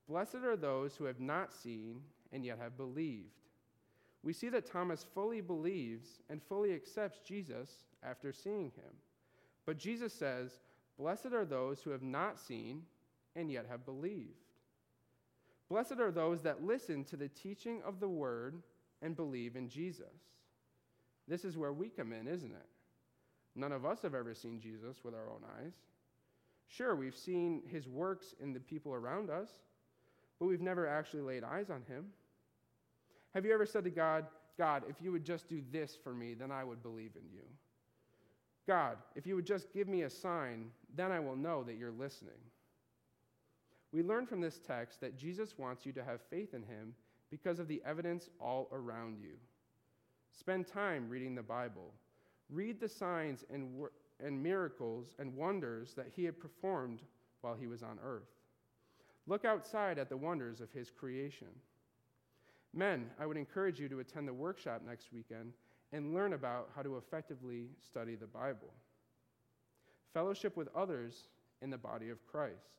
Blessed 0.07 0.35
are 0.35 0.55
those 0.55 0.95
who 0.95 1.05
have 1.05 1.19
not 1.19 1.53
seen 1.53 2.01
and 2.31 2.45
yet 2.45 2.59
have 2.59 2.77
believed. 2.77 3.31
We 4.23 4.33
see 4.33 4.49
that 4.49 4.71
Thomas 4.71 5.05
fully 5.13 5.41
believes 5.41 6.19
and 6.29 6.41
fully 6.41 6.73
accepts 6.73 7.19
Jesus 7.19 7.69
after 8.03 8.31
seeing 8.31 8.71
him. 8.75 8.93
But 9.65 9.77
Jesus 9.77 10.13
says, 10.13 10.59
Blessed 10.97 11.33
are 11.33 11.45
those 11.45 11.81
who 11.81 11.89
have 11.89 12.03
not 12.03 12.39
seen 12.39 12.83
and 13.35 13.51
yet 13.51 13.65
have 13.69 13.85
believed. 13.85 14.45
Blessed 15.69 15.99
are 15.99 16.11
those 16.11 16.41
that 16.43 16.63
listen 16.63 17.03
to 17.05 17.17
the 17.17 17.27
teaching 17.27 17.81
of 17.85 17.99
the 17.99 18.07
word 18.07 18.61
and 19.05 19.15
believe 19.15 19.55
in 19.55 19.69
Jesus. 19.69 20.33
This 21.27 21.45
is 21.45 21.57
where 21.57 21.71
we 21.71 21.89
come 21.89 22.11
in, 22.11 22.27
isn't 22.27 22.51
it? 22.51 22.67
None 23.55 23.71
of 23.71 23.85
us 23.85 24.01
have 24.01 24.15
ever 24.15 24.33
seen 24.33 24.59
Jesus 24.59 24.97
with 25.03 25.13
our 25.13 25.29
own 25.29 25.41
eyes. 25.59 25.73
Sure, 26.67 26.95
we've 26.95 27.15
seen 27.15 27.61
his 27.67 27.87
works 27.87 28.33
in 28.41 28.51
the 28.51 28.59
people 28.59 28.93
around 28.93 29.29
us, 29.29 29.49
but 30.39 30.47
we've 30.47 30.61
never 30.61 30.87
actually 30.87 31.21
laid 31.21 31.43
eyes 31.43 31.69
on 31.69 31.83
him. 31.87 32.07
Have 33.35 33.45
you 33.45 33.53
ever 33.53 33.65
said 33.65 33.83
to 33.83 33.91
God, 33.91 34.25
God, 34.57 34.83
if 34.89 34.95
you 34.99 35.11
would 35.11 35.23
just 35.23 35.47
do 35.47 35.61
this 35.71 35.95
for 36.03 36.13
me, 36.13 36.33
then 36.33 36.51
I 36.51 36.63
would 36.63 36.81
believe 36.81 37.11
in 37.15 37.29
you? 37.31 37.43
God, 38.67 38.97
if 39.15 39.27
you 39.27 39.35
would 39.35 39.45
just 39.45 39.71
give 39.71 39.87
me 39.87 40.01
a 40.01 40.09
sign, 40.09 40.71
then 40.95 41.11
I 41.11 41.19
will 41.19 41.35
know 41.35 41.63
that 41.63 41.77
you're 41.77 41.91
listening. 41.91 42.33
We 43.91 44.01
learn 44.01 44.25
from 44.25 44.41
this 44.41 44.59
text 44.65 44.99
that 45.01 45.15
Jesus 45.15 45.57
wants 45.57 45.85
you 45.85 45.91
to 45.93 46.03
have 46.03 46.19
faith 46.29 46.55
in 46.55 46.63
him 46.63 46.95
because 47.29 47.59
of 47.59 47.67
the 47.67 47.81
evidence 47.85 48.29
all 48.39 48.67
around 48.71 49.17
you. 49.19 49.33
Spend 50.31 50.67
time 50.67 51.09
reading 51.09 51.35
the 51.35 51.41
Bible. 51.41 51.93
Read 52.49 52.79
the 52.79 52.89
signs 52.89 53.43
and, 53.51 53.69
and 54.23 54.41
miracles 54.41 55.13
and 55.19 55.35
wonders 55.35 55.93
that 55.95 56.11
he 56.15 56.25
had 56.25 56.39
performed 56.39 57.01
while 57.41 57.55
he 57.55 57.67
was 57.67 57.83
on 57.83 57.99
earth. 58.03 58.29
Look 59.27 59.45
outside 59.45 59.97
at 59.97 60.09
the 60.09 60.17
wonders 60.17 60.61
of 60.61 60.71
his 60.71 60.91
creation. 60.91 61.47
Men, 62.73 63.09
I 63.19 63.25
would 63.25 63.37
encourage 63.37 63.79
you 63.79 63.89
to 63.89 63.99
attend 63.99 64.27
the 64.27 64.33
workshop 64.33 64.81
next 64.85 65.13
weekend 65.13 65.53
and 65.93 66.13
learn 66.13 66.33
about 66.33 66.69
how 66.75 66.81
to 66.81 66.97
effectively 66.97 67.69
study 67.81 68.15
the 68.15 68.27
Bible. 68.27 68.73
Fellowship 70.13 70.57
with 70.57 70.67
others 70.75 71.29
in 71.61 71.69
the 71.69 71.77
body 71.77 72.09
of 72.09 72.25
Christ. 72.27 72.75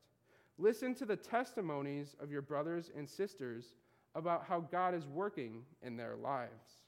Listen 0.58 0.94
to 0.94 1.04
the 1.04 1.16
testimonies 1.16 2.14
of 2.20 2.30
your 2.30 2.42
brothers 2.42 2.90
and 2.96 3.08
sisters 3.08 3.72
about 4.16 4.46
how 4.48 4.60
God 4.60 4.94
is 4.94 5.06
working 5.06 5.62
in 5.82 5.96
their 5.96 6.16
lives. 6.16 6.82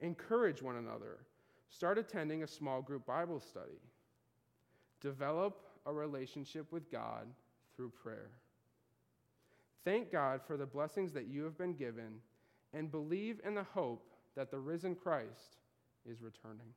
Encourage 0.00 0.62
one 0.62 0.76
another. 0.76 1.18
Start 1.68 1.98
attending 1.98 2.44
a 2.44 2.46
small 2.46 2.80
group 2.80 3.04
Bible 3.04 3.40
study. 3.40 3.80
Develop 5.00 5.60
a 5.84 5.92
relationship 5.92 6.70
with 6.70 6.90
God 6.90 7.26
through 7.74 7.90
prayer. 7.90 8.30
Thank 9.84 10.12
God 10.12 10.40
for 10.46 10.56
the 10.56 10.64
blessings 10.64 11.12
that 11.12 11.26
you 11.26 11.42
have 11.42 11.58
been 11.58 11.74
given 11.74 12.20
and 12.72 12.90
believe 12.90 13.40
in 13.44 13.54
the 13.54 13.64
hope 13.64 14.08
that 14.36 14.50
the 14.50 14.58
risen 14.58 14.94
Christ 14.94 15.58
is 16.08 16.22
returning. 16.22 16.72